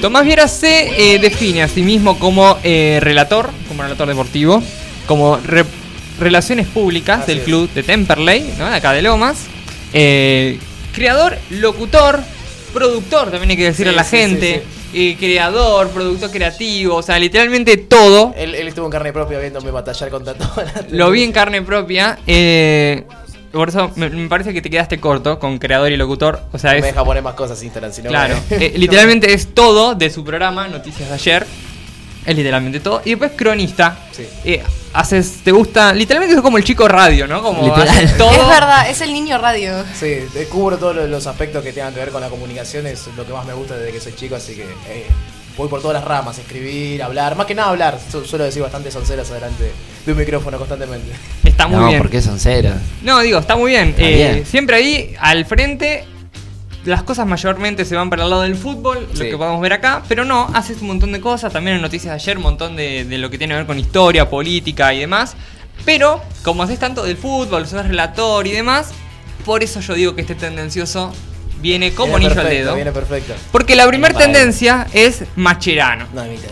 Tomás 0.00 0.24
Viera 0.24 0.48
se 0.48 1.14
eh, 1.14 1.18
define 1.18 1.62
a 1.62 1.68
sí 1.68 1.82
mismo 1.82 2.18
como 2.18 2.56
eh, 2.64 2.98
relator, 3.02 3.50
como 3.68 3.82
relator 3.82 4.08
deportivo, 4.08 4.62
como 5.06 5.36
re- 5.36 5.64
relaciones 6.18 6.66
públicas 6.66 7.20
Así 7.20 7.32
del 7.32 7.38
es. 7.40 7.44
club 7.44 7.70
de 7.74 7.82
Temperley, 7.82 8.54
¿no? 8.58 8.68
de 8.70 8.76
acá 8.76 8.92
de 8.92 9.02
Lomas, 9.02 9.46
eh, 9.92 10.58
creador, 10.94 11.36
locutor, 11.50 12.20
productor, 12.72 13.30
también 13.30 13.50
hay 13.50 13.56
que 13.56 13.64
decirle 13.64 13.92
Sí, 13.92 13.94
a 13.98 14.02
la 14.02 14.04
sí, 14.04 14.16
gente, 14.16 14.62
eh, 14.94 15.16
creador, 15.18 15.90
productor 15.90 16.30
creativo, 16.30 16.96
o 16.96 17.02
sea, 17.02 17.18
literalmente 17.18 17.76
todo. 17.76 18.32
Él, 18.36 18.54
él 18.54 18.68
estuvo 18.68 18.86
en 18.86 18.92
carne 18.92 19.12
propia 19.12 19.38
viéndome 19.38 19.70
batallar 19.70 20.08
contra 20.10 20.34
toda 20.34 20.64
la 20.64 20.84
Lo 20.90 21.10
vi 21.10 21.24
en 21.24 21.32
carne 21.32 21.60
propia. 21.62 22.18
eh, 22.26 23.04
por 23.52 23.68
eso 23.68 23.90
me, 23.96 24.08
me 24.10 24.28
parece 24.28 24.52
que 24.52 24.62
te 24.62 24.70
quedaste 24.70 25.00
corto 25.00 25.38
con 25.38 25.58
creador 25.58 25.90
y 25.92 25.96
locutor. 25.96 26.40
O 26.52 26.58
sea, 26.58 26.70
No 26.72 26.76
es. 26.76 26.82
me 26.82 26.88
deja 26.88 27.04
poner 27.04 27.22
más 27.22 27.34
cosas 27.34 27.62
Instagram, 27.62 27.92
si 27.92 28.02
no 28.02 28.08
Claro, 28.10 28.36
me- 28.50 28.56
eh, 28.66 28.72
literalmente 28.76 29.32
es 29.32 29.54
todo 29.54 29.94
de 29.94 30.10
su 30.10 30.24
programa, 30.24 30.68
Noticias 30.68 31.08
de 31.08 31.14
ayer. 31.14 31.46
Es 32.26 32.36
literalmente 32.36 32.80
todo. 32.80 33.00
Y 33.04 33.10
después 33.10 33.32
cronista. 33.34 33.96
Sí. 34.12 34.26
Eh, 34.44 34.62
haces, 34.92 35.38
te 35.42 35.52
gusta, 35.52 35.94
literalmente 35.94 36.36
es 36.36 36.42
como 36.42 36.58
el 36.58 36.64
chico 36.64 36.86
radio, 36.86 37.26
¿no? 37.26 37.42
Como 37.42 37.74
haces 37.74 38.16
todo. 38.18 38.30
Es 38.30 38.46
verdad, 38.48 38.90
es 38.90 39.00
el 39.00 39.12
niño 39.12 39.38
radio. 39.38 39.82
Sí, 39.98 40.16
descubro 40.34 40.76
todos 40.76 40.94
los- 40.94 41.08
los 41.08 41.26
aspectos 41.26 41.64
que 41.64 41.72
tengan 41.72 41.94
que 41.94 42.00
ver 42.00 42.10
con 42.10 42.20
la 42.20 42.28
comunicación, 42.28 42.86
es 42.86 43.06
lo 43.16 43.24
que 43.26 43.32
más 43.32 43.46
me 43.46 43.54
gusta 43.54 43.76
desde 43.78 43.92
que 43.92 44.00
soy 44.00 44.14
chico, 44.14 44.34
así 44.36 44.54
que 44.54 44.62
eh, 44.64 45.06
voy 45.56 45.68
por 45.68 45.80
todas 45.80 45.94
las 45.94 46.04
ramas, 46.04 46.38
escribir, 46.38 47.02
hablar, 47.02 47.36
más 47.36 47.46
que 47.46 47.54
nada 47.54 47.70
hablar, 47.70 47.98
Su- 48.12 48.24
suelo 48.26 48.44
decir 48.44 48.62
bastante 48.62 48.90
sonceras 48.90 49.30
adelante 49.30 49.72
de 50.04 50.12
un 50.12 50.18
micrófono 50.18 50.58
constantemente. 50.58 51.12
Está 51.60 51.68
muy 51.68 51.78
no, 51.78 51.88
bien. 51.88 51.98
porque 51.98 52.22
son 52.22 52.38
ceros. 52.40 52.72
No, 53.02 53.20
digo, 53.20 53.38
está 53.38 53.54
muy 53.54 53.72
bien. 53.72 53.90
Está 53.90 54.02
Eh, 54.02 54.14
bien. 54.14 54.46
Siempre 54.46 54.76
ahí, 54.76 55.14
al 55.20 55.44
frente, 55.44 56.04
las 56.86 57.02
cosas 57.02 57.26
mayormente 57.26 57.84
se 57.84 57.94
van 57.94 58.08
para 58.08 58.24
el 58.24 58.30
lado 58.30 58.42
del 58.42 58.56
fútbol, 58.56 59.06
lo 59.12 59.20
que 59.20 59.36
podemos 59.36 59.60
ver 59.60 59.74
acá, 59.74 60.02
pero 60.08 60.24
no, 60.24 60.48
haces 60.54 60.80
un 60.80 60.86
montón 60.86 61.12
de 61.12 61.20
cosas, 61.20 61.52
también 61.52 61.76
en 61.76 61.82
noticias 61.82 62.12
de 62.12 62.14
ayer, 62.14 62.38
un 62.38 62.44
montón 62.44 62.76
de, 62.76 63.04
de 63.04 63.18
lo 63.18 63.28
que 63.28 63.36
tiene 63.36 63.52
que 63.52 63.58
ver 63.58 63.66
con 63.66 63.78
historia, 63.78 64.30
política 64.30 64.94
y 64.94 65.00
demás. 65.00 65.36
Pero, 65.84 66.22
como 66.42 66.62
haces 66.62 66.78
tanto 66.78 67.02
del 67.02 67.18
fútbol, 67.18 67.66
sos 67.66 67.86
relator 67.86 68.46
y 68.46 68.52
demás, 68.52 68.92
por 69.44 69.62
eso 69.62 69.80
yo 69.80 69.92
digo 69.92 70.14
que 70.14 70.22
este 70.22 70.34
tendencioso 70.34 71.12
viene 71.60 71.92
como 71.92 72.16
Viene 72.16 72.26
anillo 72.26 72.40
al 72.40 72.48
dedo. 72.48 72.74
Viene 72.74 72.92
perfecto. 72.92 73.34
Porque 73.52 73.76
la 73.76 73.86
primera 73.86 74.16
tendencia 74.16 74.86
es 74.94 75.24
Macherano. 75.36 76.06
No, 76.14 76.22
de 76.22 76.30
Dios. 76.30 76.42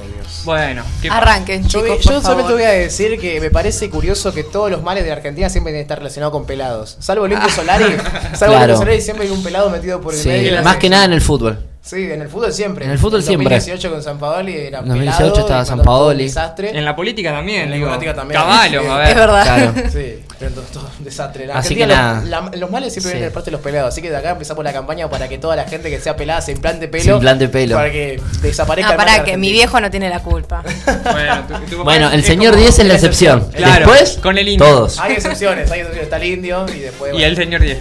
Bueno, 0.44 0.82
¿qué 1.02 1.08
pasa? 1.08 1.20
Arranquen, 1.20 1.62
Yo, 1.64 1.68
chicos. 1.68 1.82
voy- 1.88 1.90
por 1.90 2.12
yo 2.14 2.20
solamente 2.20 2.42
favor. 2.42 2.52
voy 2.52 2.62
a 2.62 2.70
decir 2.70 3.18
que 3.20 3.40
me 3.40 3.50
parece 3.50 3.90
curioso 3.90 4.32
que 4.32 4.44
todos 4.44 4.70
los 4.70 4.82
males 4.82 5.04
de 5.04 5.12
Argentina 5.12 5.48
siempre 5.50 5.72
tienen 5.72 5.80
que 5.82 5.86
estar 5.92 5.98
relacionados 5.98 6.32
con 6.32 6.46
pelados. 6.46 6.96
Salvo 7.00 7.26
el 7.26 7.32
Indio 7.32 7.48
Solari. 7.54 7.84
salvo 7.84 7.94
el 7.94 8.38
Claro. 8.38 8.62
Indio 8.62 8.76
Solari 8.76 9.00
siempre 9.00 9.26
hay 9.26 9.32
un 9.32 9.42
pelado 9.42 9.68
metido 9.70 10.00
por 10.00 10.14
el 10.14 10.20
Sí, 10.20 10.28
medio. 10.28 10.62
más 10.62 10.76
que 10.78 10.88
nada 10.88 11.04
en 11.04 11.12
el 11.12 11.20
fútbol. 11.20 11.58
Sí, 11.88 12.10
en 12.12 12.20
el 12.20 12.28
fútbol 12.28 12.52
siempre. 12.52 12.84
En 12.84 12.90
el 12.90 12.98
fútbol 12.98 13.22
siempre. 13.22 13.44
2018 13.56 13.90
con 13.90 14.02
San 14.02 14.18
Paoli 14.18 14.54
era 14.54 14.80
En 14.80 14.88
2018 14.88 15.18
pelado, 15.24 15.40
estaba 15.40 15.64
San 15.64 15.80
Paoli. 15.82 16.24
desastre. 16.24 16.76
En 16.76 16.84
la 16.84 16.94
política 16.94 17.32
también, 17.32 17.62
En 17.62 17.70
la 17.70 17.76
digo. 17.76 17.88
política 17.88 18.14
también. 18.14 18.38
Caballo, 18.38 18.82
Sí. 18.82 18.86
a 18.88 18.96
ver. 18.98 19.08
Es 19.08 19.14
verdad. 19.14 19.42
Claro. 19.44 19.72
Sí, 19.92 20.18
pero 20.38 20.50
todo, 20.52 20.64
todo 20.70 20.90
un 20.98 21.04
desastre. 21.04 21.44
En 21.44 21.50
Así 21.52 21.74
que 21.74 21.86
los- 21.86 21.96
nada. 21.96 22.22
la- 22.26 22.50
los 22.58 22.70
males 22.70 22.92
siempre 22.92 23.12
Sí. 23.12 23.16
vienen 23.16 23.30
de 23.30 23.34
parte 23.34 23.46
de 23.46 23.52
los 23.52 23.60
pelados. 23.62 23.88
Así 23.88 24.02
que 24.02 24.10
de 24.10 24.16
acá 24.18 24.30
empezamos 24.32 24.62
la 24.64 24.72
campaña 24.74 25.08
para 25.08 25.28
que 25.28 25.38
toda 25.38 25.56
la 25.56 25.64
gente 25.64 25.88
que 25.88 25.98
sea 25.98 26.14
pelada 26.14 26.42
se 26.42 26.52
implante 26.52 26.88
pelo. 26.88 27.04
Se 27.04 27.10
implante 27.10 27.48
pelo. 27.48 27.76
Para 27.76 27.90
que 27.90 28.20
desaparezca 28.42 28.94
No, 28.94 29.04
de 29.12 29.24
que 29.24 29.36
mi 29.38 29.50
viejo 29.50 29.80
no 29.80 29.90
tiene 29.90 30.10
la 30.10 30.20
culpa. 30.20 30.62
Bueno, 31.10 31.46
tu- 31.48 31.76
tu 31.76 31.84
Bueno, 31.84 32.10
el 32.10 32.22
señor 32.22 32.50
como- 32.52 32.60
10 32.64 32.78
es 32.78 32.84
la 32.84 32.88
la 32.88 32.94
excepción. 32.96 33.48
Claro, 33.56 33.86
Después, 33.86 34.18
con 34.22 34.36
el 34.36 34.46
indio. 34.46 34.66
todos. 34.66 34.98
Hay 35.00 35.12
excepciones, 35.14 35.70
hay 35.70 35.80
excepciones. 35.80 36.04
Está 36.04 36.16
el 36.18 36.24
indio 36.24 36.66
y 36.68 36.80
después. 36.80 37.14
Y 37.14 37.22
el 37.22 37.34
señor 37.34 37.62
10. 37.62 37.78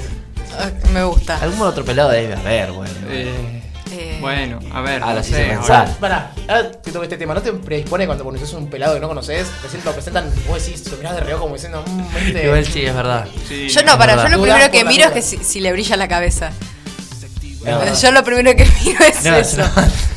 Ah, 0.60 0.70
Me 0.94 1.04
gusta. 1.04 1.38
Algún 1.42 1.62
otro 1.68 1.84
pelado 1.84 2.10
debe 2.10 2.34
haber, 2.34 2.72
bueno. 2.72 2.94
Eh, 3.10 3.57
Eh, 4.00 4.17
bueno, 4.22 4.59
a 4.72 4.81
ver. 4.81 5.02
Ah, 5.03 5.08
no 5.09 5.16
lo 5.16 5.23
sé, 5.23 5.30
hice 5.30 5.42
ahora- 5.45 5.58
pensar. 5.59 5.78
Ahora, 5.88 5.95
pará, 6.00 6.31
ahora 6.48 6.72
toque 6.72 7.03
este 7.06 7.17
tema, 7.17 7.34
¿no 7.34 7.42
te 7.42 7.52
predispone 7.53 8.06
cuando 8.06 8.23
conoces 8.23 8.54
un 8.54 8.70
pelado 8.70 8.94
que 8.94 9.00
no 9.00 9.08
conoces? 9.08 9.48
Recién 9.64 9.81
lo 9.84 9.92
presentan, 9.94 10.31
vos 10.48 10.64
decís, 10.64 10.88
lo 10.92 10.98
mirás 10.98 11.16
de 11.16 11.22
reojo 11.22 11.42
como 11.44 11.56
diciendo, 11.56 11.84
mmm, 11.88 12.17
este. 12.28 12.45
Igual 12.45 12.66
sí, 12.66 12.86
es 12.86 12.94
verdad. 12.95 13.27
Sí. 13.48 13.70
Yo 13.70 13.83
no, 13.83 13.98
para, 13.98 14.16
yo 14.23 14.30
lo 14.30 14.42
primero 14.42 14.72
que 14.72 14.83
miro 14.86 15.05
es 15.05 15.11
que 15.11 15.22
si, 15.22 15.38
si 15.44 15.60
le 15.60 15.72
brilla 15.72 15.98
la 15.98 16.08
cabeza. 16.08 16.52
No. 17.66 17.94
Yo 18.02 18.11
lo 18.11 18.23
primero 18.23 18.55
que 18.55 18.66
miro 18.83 19.04
es 19.04 19.23
No, 19.23 19.36
eso. 19.36 19.58
no. 19.58 19.70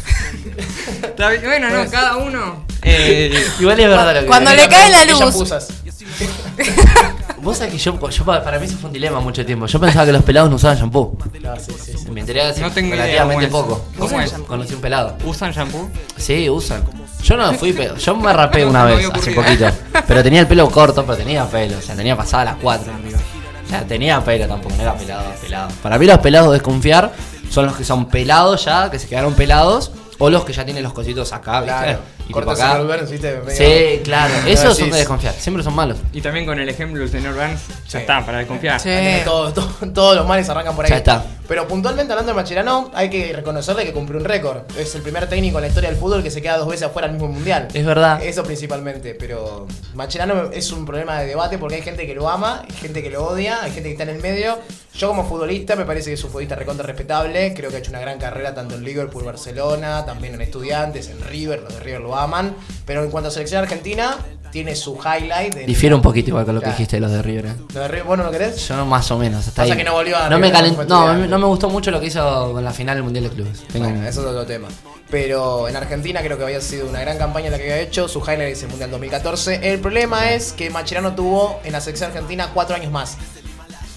Bueno, 1.43 1.69
no, 1.71 1.91
cada 1.91 2.16
uno. 2.16 2.65
Eh, 2.82 3.44
Igual 3.59 3.78
es 3.78 3.88
verdad 3.88 4.15
lo 4.15 4.21
que 4.21 4.26
Cuando 4.26 4.55
le 4.55 4.66
cae 4.69 4.91
la 4.91 5.05
¿Qué 5.05 5.10
luz. 5.12 5.34
Vos 7.43 7.56
sabés 7.59 7.73
que 7.73 7.78
yo, 7.78 8.09
yo 8.11 8.25
pa- 8.25 8.43
para 8.45 8.59
mí 8.59 8.67
eso 8.67 8.77
fue 8.77 8.89
un 8.89 8.93
dilema 8.93 9.21
mucho 9.21 9.45
tiempo. 9.47 9.67
Yo 9.67 9.81
pensaba 9.81 10.05
que 10.06 10.12
los 10.12 10.23
pelados 10.23 10.51
no 10.51 10.56
usaban 10.56 10.77
shampoo. 10.78 11.17
No, 11.43 11.56
sí, 11.56 11.73
sí, 11.84 11.93
sí. 11.99 12.11
Me 12.11 12.21
enteré 12.21 12.43
hace 12.43 12.61
No 12.61 12.71
tengo 12.71 12.95
idea 12.95 13.05
relativamente 13.25 13.49
cómo 13.51 13.61
es. 13.62 13.69
poco. 13.69 13.84
¿Cómo 13.99 14.21
es? 14.21 14.33
Conocí 14.33 14.75
un 14.75 14.81
pelado. 14.81 15.17
¿Usan 15.25 15.53
shampoo? 15.53 15.89
Sí, 16.17 16.49
usan. 16.50 16.83
Yo 17.23 17.37
no 17.37 17.53
fui 17.55 17.73
pe- 17.73 17.93
Yo 17.99 18.17
me 18.17 18.33
rapé 18.33 18.65
una 18.67 18.84
vez, 18.84 19.09
hace 19.12 19.33
poquito. 19.33 19.67
Pero 20.06 20.23
tenía 20.23 20.41
el 20.41 20.47
pelo 20.47 20.69
corto, 20.71 21.05
pero 21.05 21.17
tenía 21.17 21.45
pelo. 21.47 21.79
O 21.79 21.83
sea, 21.83 21.95
tenía 21.95 22.17
pasada 22.17 22.45
las 22.47 22.56
4 22.56 22.93
arriba. 22.93 23.19
O 23.65 23.69
sea, 23.69 23.83
tenía 23.87 24.23
pelo 24.25 24.47
tampoco, 24.49 24.75
no 24.77 24.83
era 24.83 24.95
pelado, 24.95 25.25
pelado. 25.41 25.69
Para 25.83 25.99
mí 25.99 26.06
los 26.06 26.19
pelados 26.19 26.53
desconfiar 26.53 27.12
son 27.50 27.67
los 27.67 27.77
que 27.77 27.84
son 27.84 28.06
pelados 28.06 28.65
ya, 28.65 28.91
que 28.91 28.99
se 28.99 29.06
quedaron 29.09 29.34
pelados, 29.34 29.93
o 30.19 30.29
los 30.31 30.45
que 30.45 30.53
ya 30.53 30.65
tienen 30.65 30.83
los 30.83 30.93
cositos 30.93 31.33
acá, 31.33 31.61
¿viste? 31.61 31.77
Claro. 31.79 31.99
Y 32.31 32.33
tipo 32.33 32.45
Cortas 32.47 32.61
acá. 32.61 32.79
el 32.81 32.87
Burns, 32.87 33.11
¿viste? 33.11 33.41
Medio- 33.45 33.57
Sí, 33.57 34.01
claro. 34.05 34.35
Esos 34.47 34.77
son 34.77 34.91
de 34.91 34.99
desconfiar. 34.99 35.35
Siempre 35.35 35.63
son 35.63 35.75
malos. 35.75 35.99
Y 36.13 36.21
también 36.21 36.47
con 36.47 36.59
el 36.59 36.69
ejemplo 36.69 37.01
del 37.01 37.11
señor 37.11 37.35
Burns, 37.35 37.61
ya 37.69 37.75
Sí. 37.87 37.99
está, 37.99 38.25
para 38.25 38.39
desconfiar. 38.39 38.81
Sí. 38.81 38.91
Todo- 39.25 39.53
todo- 39.53 39.69
todos 39.93 40.17
los 40.17 40.27
males 40.27 40.49
arrancan 40.49 40.75
por 40.77 40.85
ahí. 40.85 40.91
Ya 40.91 40.97
está. 40.99 41.25
Pero 41.49 41.67
puntualmente 41.67 42.13
hablando 42.13 42.33
de 42.33 42.37
Macherano, 42.37 42.91
hay 42.95 43.11
que 43.11 43.33
reconocerle 43.33 43.85
que 43.85 43.93
cumplió 43.93 44.19
un 44.21 44.25
récord. 44.25 44.59
Es 44.79 44.95
el 44.95 45.03
primer 45.03 45.29
técnico 45.29 45.59
en 45.59 45.63
la 45.63 45.69
historia 45.69 45.91
del 45.91 45.99
fútbol 45.99 46.23
que 46.23 46.31
se 46.31 46.41
queda 46.41 46.57
dos 46.59 46.69
veces 46.69 46.87
afuera 46.87 47.09
del 47.09 47.17
mismo 47.17 47.29
mundial. 47.33 47.67
Es 47.75 47.85
verdad. 47.85 48.23
Eso 48.23 48.45
principalmente, 48.45 49.15
pero 49.15 49.67
Macherano 49.95 50.51
es 50.53 50.71
un 50.71 50.87
problema 50.87 51.19
de 51.21 51.27
debate 51.27 51.59
porque 51.59 51.75
hay 51.77 51.83
gente 51.83 52.07
que 52.07 52.15
lo 52.15 52.29
ama, 52.29 52.62
hay 52.69 52.77
gente 52.77 53.03
que 53.03 53.11
lo 53.11 53.27
odia, 53.27 53.59
hay 53.65 53.73
gente 53.73 53.89
que 53.89 53.93
está 53.93 54.05
en 54.05 54.11
el 54.11 54.23
medio. 54.23 54.59
Yo 54.95 55.09
como 55.09 55.29
futbolista 55.29 55.75
me 55.75 55.85
parece 55.85 56.11
que 56.11 56.15
es 56.15 56.23
un 56.25 56.31
futbolista 56.31 56.55
recontra 56.55 56.87
respetable, 56.87 57.53
creo 57.55 57.71
que 57.71 57.77
ha 57.77 57.79
hecho 57.81 57.91
una 57.91 58.01
gran 58.01 58.19
carrera 58.19 58.55
tanto 58.55 58.77
en 58.77 58.85
Liverpool, 58.85 59.25
Barcelona, 59.25 60.05
también 60.07 60.35
en 60.35 60.43
Estudiantes, 60.43 61.09
en 61.09 61.21
River, 61.21 61.62
los 61.62 61.75
de 61.75 61.81
River 61.81 62.01
lo 62.01 62.17
aman, 62.20 62.54
pero 62.86 63.03
en 63.04 63.10
cuanto 63.10 63.28
a 63.28 63.31
selección 63.32 63.62
argentina, 63.62 64.16
tiene 64.50 64.75
su 64.75 64.97
highlight. 64.98 65.54
Difiere 65.64 65.94
un 65.94 66.03
poquito 66.03 66.31
igual 66.31 66.44
con 66.44 66.56
lo 66.56 66.60
que 66.60 66.70
dijiste 66.70 66.97
de 66.97 67.00
los 67.00 67.12
de 67.12 67.22
River. 67.22 67.47
eh. 67.47 67.54
¿Lo 67.72 67.81
de 67.82 67.88
River 67.88 68.04
vos 68.04 68.19
no 68.19 68.25
lo 68.25 68.31
querés? 68.32 68.66
Yo 68.66 68.84
más 68.84 69.08
o 69.12 69.16
menos, 69.19 69.47
hasta 69.47 69.62
Pasa 69.62 69.72
ahí. 69.75 69.78
que 69.78 69.84
no 69.84 69.92
volvió 69.92 70.16
a 70.16 70.28
no 70.28 70.38
me 70.41 70.53
calent- 70.53 70.86
no, 70.86 71.14
no 71.26 71.38
me 71.38 71.47
gustó 71.47 71.70
mucho 71.70 71.91
lo 71.92 72.00
que 72.00 72.06
hizo 72.06 72.53
con 72.53 72.64
la 72.64 72.72
final 72.72 72.97
del 72.97 73.04
Mundial 73.04 73.25
de 73.25 73.31
Clubes. 73.31 73.60
Tengo 73.72 73.84
Bueno, 73.86 74.00
un- 74.00 74.06
eso 74.06 74.20
es 74.22 74.26
otro 74.26 74.44
tema. 74.47 74.66
Pero 75.08 75.69
en 75.69 75.76
Argentina 75.76 76.20
creo 76.22 76.36
que 76.38 76.44
había 76.44 76.60
sido 76.60 76.88
una 76.88 77.00
gran 77.00 77.19
campaña 77.19 77.50
la 77.50 77.56
que 77.58 77.64
había 77.64 77.81
hecho. 77.81 78.06
Su 78.08 78.20
highlight 78.20 78.52
es 78.52 78.62
el 78.62 78.69
Mundial 78.70 78.91
2014. 78.92 79.72
El 79.72 79.81
problema 79.81 80.31
es 80.32 80.52
que 80.52 80.70
Macherano 80.70 81.14
tuvo 81.14 81.60
en 81.64 81.72
la 81.72 81.81
selección 81.81 82.10
argentina 82.10 82.50
cuatro 82.54 82.76
años 82.76 82.92
más. 82.92 83.16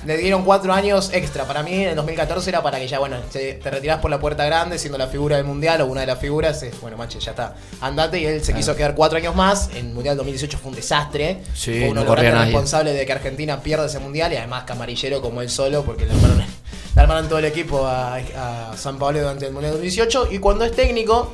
Le 0.05 0.17
dieron 0.17 0.43
cuatro 0.43 0.73
años 0.73 1.11
extra. 1.13 1.45
Para 1.45 1.63
mí, 1.63 1.73
en 1.73 1.89
el 1.89 1.95
2014 1.95 2.49
era 2.49 2.61
para 2.61 2.77
que 2.79 2.87
ya, 2.87 2.99
bueno, 2.99 3.17
te, 3.31 3.53
te 3.53 3.69
retirás 3.69 3.99
por 3.99 4.11
la 4.11 4.19
puerta 4.19 4.43
grande, 4.45 4.77
siendo 4.77 4.97
la 4.97 5.07
figura 5.07 5.37
del 5.37 5.45
mundial 5.45 5.81
o 5.81 5.85
una 5.85 6.01
de 6.01 6.07
las 6.07 6.19
figuras. 6.19 6.61
es, 6.63 6.79
bueno, 6.81 6.97
Mache, 6.97 7.19
ya 7.19 7.31
está. 7.31 7.55
Andate. 7.81 8.19
Y 8.19 8.25
él 8.25 8.43
se 8.43 8.51
Claro. 8.53 8.71
árquedar 8.71 8.95
cuatro 8.95 9.17
años 9.17 9.35
más. 9.35 9.69
En 9.75 9.87
el 9.87 9.93
mundial 9.93 10.17
2018 10.17 10.57
fue 10.57 10.69
un 10.71 10.75
desastre. 10.75 11.39
Sí, 11.53 11.79
fue 11.79 11.89
uno 11.89 12.03
no 12.03 12.15
de 12.15 12.23
los 12.23 12.41
responsables 12.43 12.95
de 12.95 13.05
que 13.05 13.11
Argentina 13.13 13.61
pierda 13.61 13.85
ese 13.85 13.99
mundial. 13.99 14.33
Y 14.33 14.35
además, 14.35 14.63
camarillero 14.65 15.21
como 15.21 15.41
él 15.41 15.49
solo, 15.49 15.83
porque 15.83 16.05
le 16.05 16.11
armaron, 16.11 16.37
le 16.95 17.01
armaron 17.01 17.27
todo 17.29 17.39
el 17.39 17.45
equipo 17.45 17.85
a, 17.85 18.15
a 18.17 18.75
San 18.77 18.97
Pablo 18.99 19.19
durante 19.19 19.45
el 19.47 19.53
mundial 19.53 19.73
2018. 19.73 20.29
Y 20.31 20.39
cuando 20.39 20.65
es 20.65 20.73
técnico. 20.73 21.33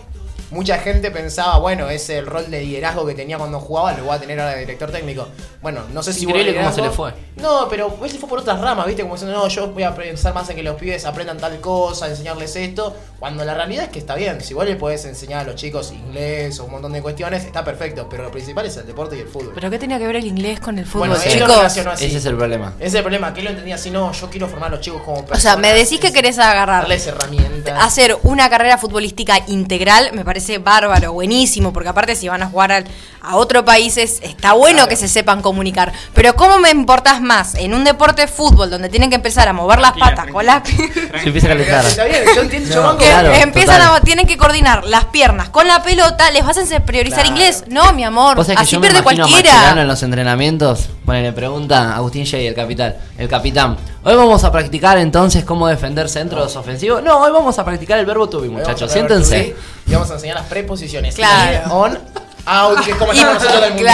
Mucha 0.52 0.80
gente 0.80 1.12
pensaba, 1.12 1.60
bueno, 1.60 1.90
ese 1.90 2.18
el 2.18 2.26
rol 2.26 2.50
de 2.50 2.62
liderazgo 2.62 3.06
que 3.06 3.14
tenía 3.14 3.38
cuando 3.38 3.60
jugaba 3.60 3.94
lo 3.94 4.08
va 4.08 4.16
a 4.16 4.20
tener 4.20 4.40
ahora 4.40 4.54
de 4.54 4.62
director 4.62 4.92
técnico. 4.92 5.28
Bueno, 5.62 5.82
no 5.94 6.02
sé 6.02 6.12
si 6.14 6.24
Increíble 6.24 6.56
cómo 6.56 6.72
se 6.72 6.82
le 6.82 6.90
fue. 6.90 7.14
No, 7.36 7.68
pero 7.70 7.96
él 8.04 8.10
se 8.10 8.18
fue 8.18 8.28
por 8.28 8.40
otras 8.40 8.60
ramas, 8.60 8.88
¿viste? 8.88 9.04
Como 9.04 9.14
diciendo, 9.16 9.38
no, 9.38 9.48
yo 9.48 9.68
voy 9.70 9.84
a 9.84 9.94
pensar 9.94 10.34
más 10.34 10.50
en 10.50 10.56
que 10.56 10.64
los 10.64 10.76
pibes 10.76 11.06
aprendan 11.06 11.38
tal 11.38 11.60
cosa, 11.62 12.08
enseñarles 12.08 12.56
esto. 12.56 12.96
Cuando 13.20 13.46
la 13.46 13.54
realidad 13.54 13.86
es 13.86 13.90
que 13.92 14.00
está 14.00 14.16
bien. 14.16 14.42
Si 14.42 14.52
igual 14.54 14.68
le 14.70 14.76
podés 14.76 15.06
enseñar 15.06 15.42
a 15.42 15.44
los 15.44 15.56
chicos 15.56 15.92
inglés 15.92 16.60
o 16.60 16.66
un 16.66 16.72
montón 16.72 16.94
de 16.94 17.02
cuestiones, 17.02 17.45
está 17.45 17.63
perfecto. 17.63 18.07
Pero 18.10 18.24
lo 18.24 18.31
principal 18.31 18.66
es 18.66 18.75
el 18.78 18.88
deporte 18.88 19.18
y 19.18 19.19
el 19.19 19.28
fútbol. 19.28 19.52
¿Pero 19.54 19.69
qué 19.69 19.78
tenía 19.78 20.00
que 20.00 20.07
ver 20.07 20.16
el 20.16 20.25
inglés 20.25 20.60
con 20.60 20.80
el 20.80 20.86
fútbol, 20.86 21.10
bueno, 21.10 21.24
chicos? 21.24 21.78
Ese 22.02 22.18
es 22.18 22.25
el 22.25 22.36
problema. 22.36 22.74
Ese 22.80 22.88
es 22.88 22.94
el 22.95 23.02
problema, 23.02 23.34
que 23.34 23.40
él 23.42 23.45
lo 23.45 23.52
entendía 23.52 23.75
así, 23.75 23.92
no, 23.92 24.12
yo 24.13 24.30
quiero 24.30 24.48
formar 24.48 24.69
a 24.69 24.75
los 24.78 24.81
chicos 24.81 25.02
como 25.04 25.19
O 25.19 25.36
sea, 25.36 25.56
me 25.57 25.63
personas, 25.69 25.75
decís 25.90 26.00
que 26.00 26.07
es- 26.07 26.13
querés 26.13 26.40
agarrar 26.40 26.81
darles 26.81 27.06
herramientas. 27.07 27.78
hacer 27.81 28.18
una 28.24 28.50
carrera 28.50 28.78
futbolística 28.78 29.38
integral 29.48 30.12
me 30.13 30.24
parece 30.25 30.38
bárbaro, 30.63 31.13
buenísimo, 31.13 31.71
porque 31.74 31.89
aparte 31.89 32.15
si 32.15 32.27
van 32.27 32.41
a 32.44 32.47
jugar 32.47 32.71
al- 32.71 32.86
a 33.21 33.36
otro 33.36 33.65
país 33.65 33.97
es- 33.97 34.19
está 34.21 34.53
bueno 34.53 34.75
Claro. 34.77 34.89
que 34.89 34.95
se 34.95 35.07
sepan 35.09 35.41
comunicar. 35.41 35.91
Pero 36.13 36.36
¿cómo 36.36 36.57
me 36.59 36.69
importás 36.69 37.21
más 37.21 37.56
en 37.56 37.74
un 37.74 37.83
deporte 37.83 38.21
de 38.24 38.27
fútbol 38.27 38.69
donde 38.69 38.88
tienen 38.89 39.09
que 39.09 39.18
empezar 39.18 39.47
a 39.50 39.53
mover 39.53 39.80
las 39.80 39.91
patas 39.94 40.27
con 40.31 40.45
las 40.45 40.63
Se 40.68 41.27
empieza 41.27 41.47
a 41.47 41.50
calentar. 41.50 41.86
Está 41.86 42.06
bien, 42.06 42.24
yo 42.36 42.41
entiendo, 42.41 42.74
yo 42.74 42.81
No, 42.83 42.97
Claro, 42.97 43.33
empiezan 43.33 43.80
total. 43.81 43.95
a 43.97 44.01
tienen 44.01 44.25
que 44.25 44.38
coordinar 44.38 44.86
las 44.86 45.06
piernas 45.06 45.50
con 45.50 45.68
la 45.68 45.83
pelota, 45.83 46.31
les 46.31 46.45
vas 46.45 46.57
a 46.57 46.62
hacer 46.62 46.83
priorizar 46.85 47.19
Claro. 47.24 47.35
inglés. 47.35 47.65
No, 47.68 47.92
mi 47.94 48.03
amor, 48.06 48.39
así 48.39 48.77
pierde 48.77 49.00
imagino 49.00 49.25
a 49.25 49.27
Mascherano 49.27 49.27
en 49.27 49.44
cualquiera. 49.62 49.83
los 49.85 50.03
entrenamientos. 50.03 50.89
Bueno, 51.09 51.23
le 51.23 51.33
pregunta 51.33 51.95
Agustín 51.95 52.23
Shea, 52.23 52.50
el 52.50 52.53
capitán. 52.53 52.94
El 53.17 53.27
capitán. 53.27 53.75
Hoy 54.03 54.13
vamos 54.13 54.44
a 54.44 54.51
practicar 54.51 55.00
entonces 55.00 55.44
cómo 55.44 55.67
defender 55.67 56.07
centros 56.07 56.56
ofensivos. 56.56 57.01
No, 57.01 57.23
hoy 57.23 57.31
vamos 57.31 57.57
a 57.57 57.65
practicar 57.65 57.97
el 57.97 58.06
verbo 58.06 58.29
to 58.29 58.41
be, 58.41 58.47
muchachos. 58.47 58.91
Siéntense. 58.91 59.56
Y 59.88 59.91
vamos 59.91 60.11
a 60.11 60.13
enseñar 60.13 60.35
las 60.35 60.45
preposiciones. 60.45 61.15
Claro. 61.15 61.73
On, 61.73 61.97
out, 62.50 62.80
que 62.84 62.92
es 62.92 62.98
como 62.98 63.13
Y- 63.13 63.16
llamamos 63.18 63.44
nosotros 63.44 63.62
del 63.63 63.74
mundo. 63.74 63.90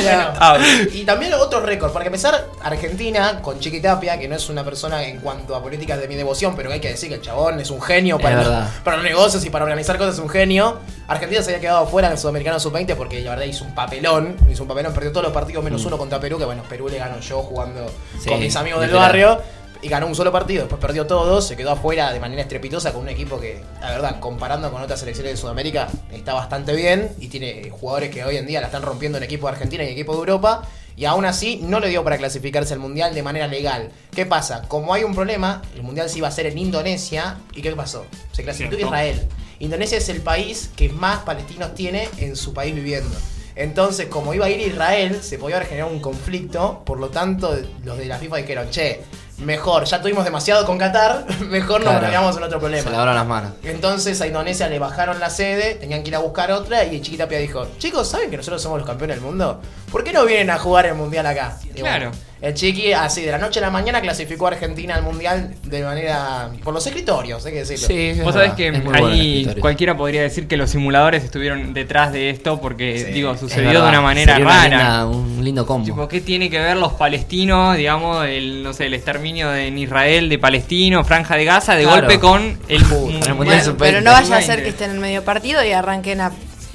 claro. 0.00 0.32
Out. 0.40 0.60
Y 0.94 1.04
también 1.04 1.34
otro 1.34 1.60
récord, 1.60 1.92
para 1.92 2.06
empezar, 2.06 2.46
Argentina 2.62 3.40
con 3.42 3.58
Chiquitapia, 3.60 4.18
que 4.18 4.28
no 4.28 4.36
es 4.36 4.48
una 4.48 4.64
persona 4.64 5.02
en 5.04 5.18
cuanto 5.20 5.54
a 5.56 5.62
políticas 5.62 5.98
de 6.00 6.08
mi 6.08 6.14
devoción, 6.14 6.54
pero 6.56 6.72
hay 6.72 6.80
que 6.80 6.88
decir 6.90 7.08
que 7.08 7.16
el 7.16 7.22
chabón 7.22 7.60
es 7.60 7.70
un 7.70 7.80
genio 7.80 8.18
para, 8.18 8.36
verdad. 8.36 8.68
para 8.84 8.96
los 8.98 9.04
negocios 9.04 9.44
y 9.44 9.50
para 9.50 9.64
organizar 9.64 9.98
cosas, 9.98 10.14
es 10.14 10.20
un 10.20 10.28
genio. 10.28 10.78
Argentina 11.08 11.42
se 11.42 11.50
había 11.50 11.60
quedado 11.60 11.86
fuera 11.86 12.08
en 12.08 12.12
el 12.12 12.18
Sudamericano 12.18 12.60
Sub-20 12.60 12.94
porque 12.94 13.20
la 13.20 13.30
verdad 13.30 13.44
hizo 13.46 13.64
un 13.64 13.74
papelón, 13.74 14.36
hizo 14.50 14.62
un 14.62 14.68
papelón, 14.68 14.92
perdió 14.92 15.10
todos 15.10 15.24
los 15.24 15.32
partidos 15.32 15.64
menos 15.64 15.84
uno 15.84 15.96
contra 15.96 16.20
Perú, 16.20 16.38
que 16.38 16.44
bueno, 16.44 16.62
Perú 16.68 16.88
le 16.88 16.98
ganó 16.98 17.18
yo 17.20 17.40
jugando 17.42 17.68
Mm. 17.68 18.20
Sí, 18.22 18.28
con 18.28 18.40
mis 18.40 18.54
amigos 18.56 18.80
del 18.80 18.90
barrio. 18.90 19.40
Y 19.80 19.88
ganó 19.88 20.08
un 20.08 20.14
solo 20.16 20.32
partido, 20.32 20.62
después 20.62 20.80
perdió 20.80 21.06
todos, 21.06 21.46
se 21.46 21.56
quedó 21.56 21.70
afuera 21.70 22.12
de 22.12 22.18
manera 22.18 22.42
estrepitosa 22.42 22.92
con 22.92 23.02
un 23.02 23.08
equipo 23.08 23.38
que, 23.38 23.62
la 23.80 23.90
verdad, 23.90 24.18
comparando 24.18 24.72
con 24.72 24.82
otras 24.82 24.98
selecciones 24.98 25.34
de 25.34 25.36
Sudamérica, 25.36 25.88
está 26.10 26.34
bastante 26.34 26.74
bien 26.74 27.12
y 27.20 27.28
tiene 27.28 27.70
jugadores 27.70 28.10
que 28.10 28.24
hoy 28.24 28.36
en 28.36 28.46
día 28.46 28.60
la 28.60 28.66
están 28.66 28.82
rompiendo 28.82 29.18
en 29.18 29.24
equipo 29.24 29.46
de 29.46 29.52
Argentina 29.52 29.84
y 29.84 29.88
equipo 29.88 30.14
de 30.14 30.18
Europa. 30.18 30.62
Y 30.96 31.04
aún 31.04 31.24
así 31.24 31.60
no 31.62 31.78
le 31.78 31.90
dio 31.90 32.02
para 32.02 32.18
clasificarse 32.18 32.74
al 32.74 32.80
Mundial 32.80 33.14
de 33.14 33.22
manera 33.22 33.46
legal. 33.46 33.92
¿Qué 34.12 34.26
pasa? 34.26 34.62
Como 34.66 34.92
hay 34.92 35.04
un 35.04 35.14
problema, 35.14 35.62
el 35.76 35.84
Mundial 35.84 36.10
se 36.10 36.18
iba 36.18 36.26
a 36.26 36.30
hacer 36.30 36.46
en 36.46 36.58
Indonesia. 36.58 37.36
¿Y 37.54 37.62
qué 37.62 37.70
pasó? 37.76 38.04
Se 38.32 38.42
clasificó 38.42 38.74
Cierto. 38.74 38.86
Israel. 38.88 39.28
Indonesia 39.60 39.98
es 39.98 40.08
el 40.08 40.22
país 40.22 40.70
que 40.74 40.88
más 40.88 41.20
palestinos 41.20 41.72
tiene 41.76 42.08
en 42.18 42.34
su 42.34 42.52
país 42.52 42.74
viviendo. 42.74 43.16
Entonces, 43.54 44.06
como 44.06 44.34
iba 44.34 44.46
a 44.46 44.50
ir 44.50 44.60
Israel, 44.60 45.20
se 45.22 45.38
podía 45.38 45.56
haber 45.56 45.68
generado 45.68 45.92
un 45.92 46.00
conflicto. 46.00 46.82
Por 46.84 46.98
lo 46.98 47.10
tanto, 47.10 47.56
los 47.84 47.96
de 47.96 48.06
la 48.06 48.18
FIFA 48.18 48.36
dijeron, 48.38 48.70
che, 48.70 49.00
mejor, 49.40 49.84
ya 49.84 50.00
tuvimos 50.00 50.24
demasiado 50.24 50.64
con 50.66 50.78
Qatar, 50.78 51.24
mejor 51.48 51.80
nos 51.82 51.90
Claro. 51.98 52.06
en 52.36 52.42
otro 52.44 52.48
Se 52.50 52.58
problema. 52.58 52.90
lavaron 52.90 53.14
las 53.14 53.26
manos. 53.26 53.52
Entonces 53.64 54.20
a 54.20 54.26
Indonesia 54.26 54.68
le 54.68 54.78
bajaron 54.78 55.18
la 55.20 55.30
sede, 55.30 55.74
tenían 55.76 56.02
que 56.02 56.08
ir 56.08 56.16
a 56.16 56.20
buscar 56.20 56.50
otra 56.52 56.84
y 56.84 57.00
Chiquitapia 57.00 57.38
dijo, 57.38 57.66
chicos, 57.78 58.08
¿saben 58.08 58.30
que 58.30 58.36
nosotros 58.36 58.60
somos 58.62 58.78
los 58.78 58.86
campeones 58.86 59.16
del 59.16 59.24
mundo? 59.24 59.60
¿Por 59.90 60.04
qué 60.04 60.12
no 60.12 60.24
vienen 60.24 60.50
a 60.50 60.58
jugar 60.58 60.86
el 60.86 60.94
mundial 60.94 61.26
acá? 61.26 61.56
Y 61.64 61.80
Claro. 61.80 62.10
El 62.40 62.54
Chiqui 62.54 62.92
así 62.92 63.22
de 63.22 63.32
la 63.32 63.38
noche 63.38 63.58
a 63.58 63.62
la 63.62 63.70
mañana 63.70 64.00
clasificó 64.00 64.46
a 64.46 64.50
Argentina 64.50 64.94
al 64.94 65.02
mundial 65.02 65.54
de 65.64 65.82
manera... 65.82 66.50
por 66.62 66.72
los 66.72 66.86
escritorios, 66.86 67.44
hay 67.44 67.52
que 67.52 67.58
decirlo. 67.64 67.86
Sí, 67.86 68.20
Vos 68.22 68.32
sabés 68.34 68.52
que 68.52 68.68
ahí 68.94 69.46
cualquiera 69.60 69.96
podría 69.96 70.22
decir 70.22 70.46
que 70.46 70.56
los 70.56 70.70
simuladores 70.70 71.24
estuvieron 71.24 71.74
detrás 71.74 72.12
de 72.12 72.30
esto 72.30 72.60
porque, 72.60 73.06
Sí, 73.06 73.12
digo, 73.12 73.36
sucedió 73.36 73.82
de 73.82 73.88
una 73.88 74.00
manera 74.00 74.34
Sería 74.34 74.48
rara. 74.48 74.68
linda- 74.68 75.06
un 75.06 75.44
lindo 75.44 75.66
combo. 75.66 75.84
Tipo, 75.86 76.06
¿qué 76.08 76.20
tiene 76.20 76.48
que 76.50 76.60
ver 76.60 76.76
los 76.76 76.92
palestinos, 76.92 77.76
digamos, 77.76 78.24
el, 78.26 78.62
no 78.62 78.72
sé, 78.72 78.86
el 78.86 78.94
exterminio 78.94 79.50
de, 79.50 79.66
en 79.66 79.78
Israel 79.78 80.28
de 80.28 80.38
palestinos, 80.38 81.06
franja 81.06 81.36
de 81.36 81.44
Gaza, 81.44 81.74
de 81.74 81.82
Claro. 81.84 82.02
golpe 82.02 82.20
con 82.20 82.58
el, 82.68 82.82
Con 82.84 83.10
el 83.10 83.34
Mundial 83.34 83.34
Bueno, 83.36 83.64
Sub-20. 83.64 83.76
pero 83.78 84.00
no 84.00 84.12
vaya 84.12 84.36
a 84.36 84.42
ser 84.42 84.56
Sub-20. 84.58 84.62
que 84.62 84.68
estén 84.68 84.90
en 84.90 84.96
el 84.96 85.00
medio 85.02 85.24
partido 85.24 85.64
y 85.64 85.72
arranquen 85.72 86.20
a, 86.20 86.32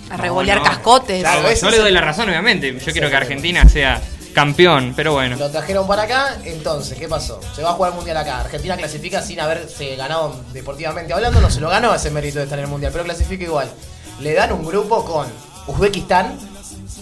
a 0.09 0.17
revolear 0.17 0.57
no. 0.57 0.63
cascotes. 0.65 1.21
Claro, 1.21 1.43
Yo 1.43 1.49
ese 1.49 1.71
le 1.71 1.77
doy 1.77 1.91
la 1.91 2.01
razón, 2.01 2.27
obviamente. 2.29 2.77
Yo 2.85 2.91
quiero 2.91 3.09
que 3.09 3.15
Argentina 3.15 3.67
sea 3.69 4.01
campeón, 4.33 4.93
pero 4.95 5.13
bueno. 5.13 5.35
Lo 5.37 5.49
trajeron 5.49 5.87
para 5.87 6.03
acá, 6.03 6.37
entonces, 6.43 6.97
¿qué 6.97 7.07
pasó? 7.07 7.39
Se 7.55 7.61
va 7.61 7.69
a 7.69 7.73
jugar 7.73 7.91
el 7.91 7.95
mundial 7.97 8.17
acá. 8.17 8.41
Argentina 8.41 8.75
clasifica 8.77 9.21
sin 9.21 9.39
haberse 9.39 9.95
ganado 9.95 10.35
deportivamente 10.51 11.13
hablando, 11.13 11.39
no 11.41 11.49
se 11.49 11.59
lo 11.61 11.69
ganó 11.69 11.93
ese 11.93 12.09
mérito 12.11 12.39
de 12.39 12.45
estar 12.45 12.57
en 12.59 12.65
el 12.65 12.69
mundial, 12.71 12.91
pero 12.91 13.03
clasifica 13.03 13.43
igual. 13.43 13.71
Le 14.19 14.33
dan 14.33 14.51
un 14.53 14.65
grupo 14.65 15.03
con 15.05 15.27
Uzbekistán, 15.67 16.37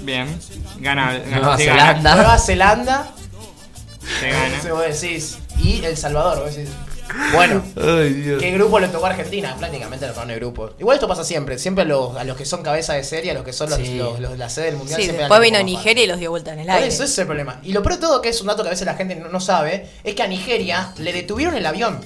Bien. 0.03 0.39
Gana, 0.79 1.13
gana 1.19 1.37
Nueva 1.37 1.57
se 1.57 1.63
Zelanda. 1.65 1.93
gana. 2.09 2.15
Nueva 2.15 2.39
Zelanda, 2.39 3.07
Se 4.19 4.29
gana. 4.31 4.73
vos 4.73 4.83
decís, 5.01 5.37
y 5.57 5.83
El 5.85 5.95
Salvador, 5.95 6.43
vos 6.43 6.55
decís, 6.55 6.71
bueno, 7.33 7.63
¿qué 7.75 8.51
grupo 8.53 8.79
le 8.79 8.87
tocó 8.87 9.05
a 9.05 9.09
Argentina? 9.09 9.55
Prácticamente 9.57 10.05
le 10.07 10.13
tocó 10.13 10.29
el 10.29 10.35
grupo. 10.39 10.69
Igual 10.79 10.95
esto 10.95 11.07
pasa 11.07 11.23
siempre, 11.23 11.57
siempre 11.59 11.83
a 11.83 11.87
los, 11.87 12.15
a 12.15 12.23
los 12.23 12.37
que 12.37 12.45
son 12.45 12.63
cabeza 12.63 12.93
de 12.93 13.03
serie, 13.03 13.31
a 13.31 13.33
los 13.33 13.43
que 13.43 13.53
son 13.53 13.69
los, 13.69 13.79
Sí. 13.79 13.95
los- 13.97 14.19
los- 14.19 14.37
la 14.37 14.49
sede 14.49 14.65
del 14.67 14.77
mundial. 14.77 14.97
Sí, 14.97 15.03
siempre 15.05 15.23
después 15.23 15.37
dan 15.39 15.43
vino 15.43 15.57
poco 15.59 15.63
más 15.71 15.77
Nigeria 15.77 16.03
y 16.03 16.07
los 16.07 16.19
dio 16.19 16.29
vuelta 16.29 16.53
en 16.53 16.59
el 16.59 16.65
Por 16.67 16.75
aire. 16.75 16.87
eso 16.87 17.03
ese 17.03 17.11
es 17.13 17.19
el 17.19 17.25
problema. 17.25 17.59
Y 17.63 17.73
lo 17.73 17.81
peor 17.83 17.95
de 17.95 18.01
todo, 18.01 18.21
que 18.21 18.29
es 18.29 18.39
un 18.41 18.47
dato 18.47 18.63
que 18.63 18.69
a 18.69 18.71
veces 18.71 18.85
la 18.85 18.95
gente 18.95 19.15
no, 19.15 19.27
no 19.29 19.39
sabe, 19.39 19.87
es 20.03 20.15
que 20.15 20.23
a 20.23 20.27
Nigeria 20.27 20.93
le 20.97 21.11
detuvieron 21.13 21.55
el 21.55 21.65
avión. 21.65 21.99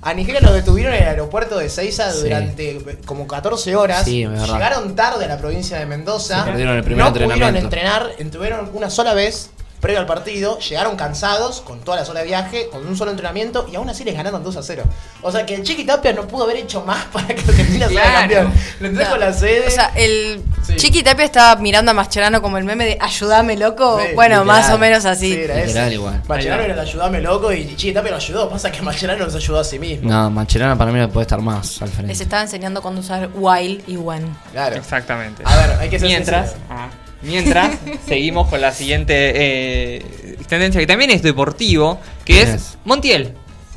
A 0.00 0.14
Nigeria 0.14 0.40
lo 0.40 0.52
detuvieron 0.52 0.94
en 0.94 1.02
el 1.02 1.08
aeropuerto 1.08 1.58
de 1.58 1.68
Seiza 1.68 2.12
Sí. 2.12 2.20
durante 2.22 2.78
como 3.04 3.26
14 3.26 3.74
horas. 3.74 4.04
Sí, 4.04 4.22
es 4.22 4.30
verdad. 4.30 4.46
Llegaron 4.54 4.94
tarde 4.94 5.24
a 5.24 5.28
la 5.28 5.38
provincia 5.38 5.76
de 5.76 5.86
Mendoza. 5.86 6.38
Se 6.44 6.50
perdieron 6.50 6.76
el 6.76 6.84
primer 6.84 7.04
no 7.04 7.10
pudieron 7.12 7.32
entrenamiento. 7.32 7.66
entrenar, 7.66 8.12
estuvieron 8.18 8.70
una 8.74 8.90
sola 8.90 9.12
vez 9.14 9.50
previo 9.80 10.00
al 10.00 10.06
partido, 10.06 10.58
llegaron 10.58 10.96
cansados 10.96 11.60
con 11.60 11.80
toda 11.80 11.98
la 11.98 12.04
sola 12.04 12.20
de 12.20 12.26
viaje, 12.26 12.68
con 12.70 12.86
un 12.86 12.96
solo 12.96 13.10
entrenamiento 13.10 13.66
y 13.72 13.76
aún 13.76 13.88
así 13.88 14.04
les 14.04 14.14
ganaron 14.16 14.42
2 14.42 14.56
a 14.56 14.62
0. 14.62 14.82
O 15.22 15.30
sea 15.32 15.46
que 15.46 15.54
el 15.54 15.62
Chiqui 15.62 15.84
Tapia 15.84 16.12
no 16.12 16.26
pudo 16.26 16.44
haber 16.44 16.56
hecho 16.56 16.82
más 16.82 17.04
para 17.12 17.26
que 17.28 17.40
Argentina 17.40 17.88
sea 17.88 18.02
Claro. 18.02 18.18
campeón. 18.20 18.52
Le 18.80 18.90
trajo 18.90 19.16
Claro. 19.16 19.26
la 19.26 19.32
sede. 19.32 19.66
O 19.68 19.70
sea, 19.70 19.92
el 19.94 20.42
Sí. 20.66 20.76
Chiqui 20.76 21.02
Tapia 21.02 21.24
estaba 21.24 21.56
mirando 21.60 21.92
a 21.92 21.94
Mascherano 21.94 22.42
como 22.42 22.58
el 22.58 22.64
meme 22.64 22.84
de 22.84 22.98
ayúdame 23.00 23.56
loco. 23.56 23.98
Sí, 24.00 24.14
bueno, 24.14 24.40
literal. 24.40 24.44
más 24.46 24.70
o 24.70 24.76
menos 24.78 25.04
así. 25.06 25.32
Sí, 25.32 25.40
era 25.40 25.54
Literal 25.64 25.86
ese. 25.86 25.94
igual. 25.94 26.22
Mascherano 26.28 26.62
era 26.62 26.74
el 26.74 26.80
ayudame 26.80 27.20
loco 27.22 27.52
y 27.52 27.64
Chiqui 27.76 27.92
Tapia 27.94 28.10
lo 28.10 28.16
ayudó. 28.18 28.50
Pasa 28.50 28.70
que 28.70 28.82
Mascherano 28.82 29.24
nos 29.24 29.34
ayudó 29.34 29.60
a 29.60 29.64
sí 29.64 29.78
mismo. 29.78 30.10
No, 30.10 30.28
Mancherano 30.30 30.76
para 30.76 30.92
mí 30.92 30.98
no 30.98 31.08
puede 31.08 31.22
estar 31.22 31.40
más 31.40 31.80
al 31.80 31.88
frente. 31.88 32.08
Les 32.08 32.20
estaba 32.20 32.42
enseñando 32.42 32.82
cuándo 32.82 33.00
usar 33.00 33.30
while 33.34 33.82
y 33.86 33.96
when. 33.96 34.36
Claro. 34.52 34.76
Exactamente. 34.76 35.42
A 35.46 35.56
ver, 35.56 35.70
hay 35.80 35.88
que 35.88 35.98
ser 35.98 36.08
Mientras, 36.08 36.50
sincero. 36.50 36.66
ah, 36.70 36.88
mientras 37.22 37.76
seguimos 38.06 38.48
con 38.48 38.60
la 38.60 38.72
siguiente 38.72 39.14
eh, 39.16 40.36
tendencia 40.48 40.80
que 40.80 40.86
también 40.86 41.10
es 41.10 41.22
deportivo, 41.22 41.98
que 42.24 42.34
¿Quién 42.34 42.48
es 42.48 42.54
es? 42.54 42.78
Montiel. 42.84 43.34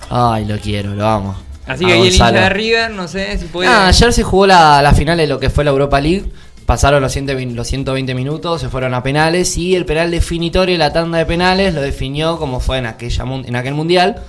Ay, 0.10 0.46
lo 0.46 0.58
quiero, 0.60 0.94
lo 0.94 1.08
amo. 1.08 1.36
Así 1.66 1.86
A 1.86 1.88
que 1.88 1.94
ahí 1.94 2.08
el 2.08 2.14
hincha 2.14 2.32
de 2.32 2.50
River, 2.50 2.92
no 2.92 3.08
sé 3.08 3.38
si 3.38 3.46
puede. 3.46 3.70
Ah, 3.70 3.88
ayer 3.88 4.12
se 4.12 4.24
jugó 4.24 4.48
la, 4.48 4.82
la 4.82 4.94
final 4.94 5.18
de 5.18 5.28
lo 5.28 5.40
que 5.40 5.50
fue 5.50 5.64
la 5.64 5.72
Europa 5.72 6.02
League. 6.02 6.26
Pasaron 6.66 7.02
los 7.02 7.12
120, 7.12 7.56
los 7.56 7.68
120 7.68 8.14
minutos, 8.14 8.62
se 8.62 8.70
fueron 8.70 8.94
a 8.94 9.04
penales 9.04 9.58
y 9.58 9.76
el 9.76 9.86
penal 9.86 10.12
definitorio, 10.12 10.78
la 10.78 10.94
tanda 10.94 11.18
de 11.18 11.26
penales, 11.26 11.74
lo 11.74 11.82
definió 11.82 12.38
como 12.38 12.60
fue 12.60 12.78
en, 12.78 12.86
aquella, 12.86 13.24
en 13.24 13.56
aquel 13.56 13.74
mundial. 13.74 14.22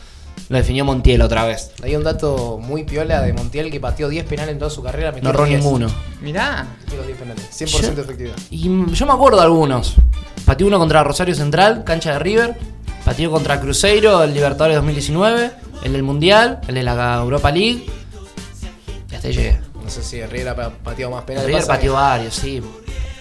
Lo 0.48 0.56
definió 0.58 0.84
Montiel 0.84 1.22
otra 1.22 1.44
vez. 1.44 1.70
Hay 1.82 1.96
un 1.96 2.04
dato 2.04 2.58
muy 2.60 2.84
piola 2.84 3.22
de 3.22 3.32
Montiel 3.32 3.70
que 3.70 3.80
pateó 3.80 4.08
10 4.08 4.24
penales 4.26 4.52
en 4.52 4.58
toda 4.58 4.70
su 4.70 4.82
carrera. 4.82 5.12
No 5.22 5.30
erró 5.30 5.44
10. 5.46 5.60
ninguno. 5.60 5.88
Mirá. 6.20 6.66
Metió 6.80 6.96
los 6.98 7.06
10 7.06 7.18
penales. 7.18 7.48
100% 7.50 7.94
Yo- 7.96 8.02
efectividad. 8.02 8.34
Y 8.50 8.62
yo 8.94 9.06
me 9.06 9.12
acuerdo 9.12 9.38
de 9.38 9.44
algunos. 9.44 9.94
Pateó 10.44 10.66
uno 10.66 10.78
contra 10.78 11.02
Rosario 11.04 11.34
Central, 11.34 11.84
cancha 11.84 12.12
de 12.12 12.18
River. 12.18 12.56
Pateó 13.04 13.30
contra 13.30 13.60
Cruzeiro, 13.60 14.22
el 14.22 14.34
Libertadores 14.34 14.76
2019. 14.76 15.50
El 15.84 15.92
del 15.92 16.02
Mundial, 16.02 16.60
el 16.68 16.74
de 16.74 16.82
la 16.82 17.14
Europa 17.16 17.50
League. 17.50 17.86
Y 19.10 19.14
hasta 19.14 19.28
ahí 19.28 19.34
llegué. 19.34 19.60
No 19.82 19.90
sé 19.90 20.02
si 20.02 20.22
River 20.24 20.48
ha 20.50 20.56
pa- 20.56 20.70
pateado 20.70 21.12
más 21.12 21.24
penales. 21.24 21.46
River 21.48 21.66
pateó 21.66 21.94
varios, 21.94 22.34
sí. 22.34 22.62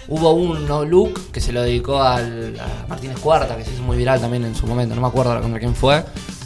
Hubo 0.08 0.34
uno, 0.34 0.84
Luke, 0.84 1.20
que 1.32 1.40
se 1.40 1.52
lo 1.54 1.62
dedicó 1.62 2.02
al, 2.04 2.60
a 2.60 2.88
Martínez 2.88 3.18
Cuarta, 3.20 3.56
que 3.56 3.64
se 3.64 3.72
hizo 3.72 3.82
muy 3.84 3.96
viral 3.98 4.20
también 4.20 4.44
en 4.44 4.54
su 4.56 4.68
momento. 4.68 4.94
No 4.94 5.02
me 5.02 5.08
acuerdo 5.08 5.32
ahora 5.32 5.42
contra 5.42 5.60
quién 5.60 5.74
fue. 5.76 6.04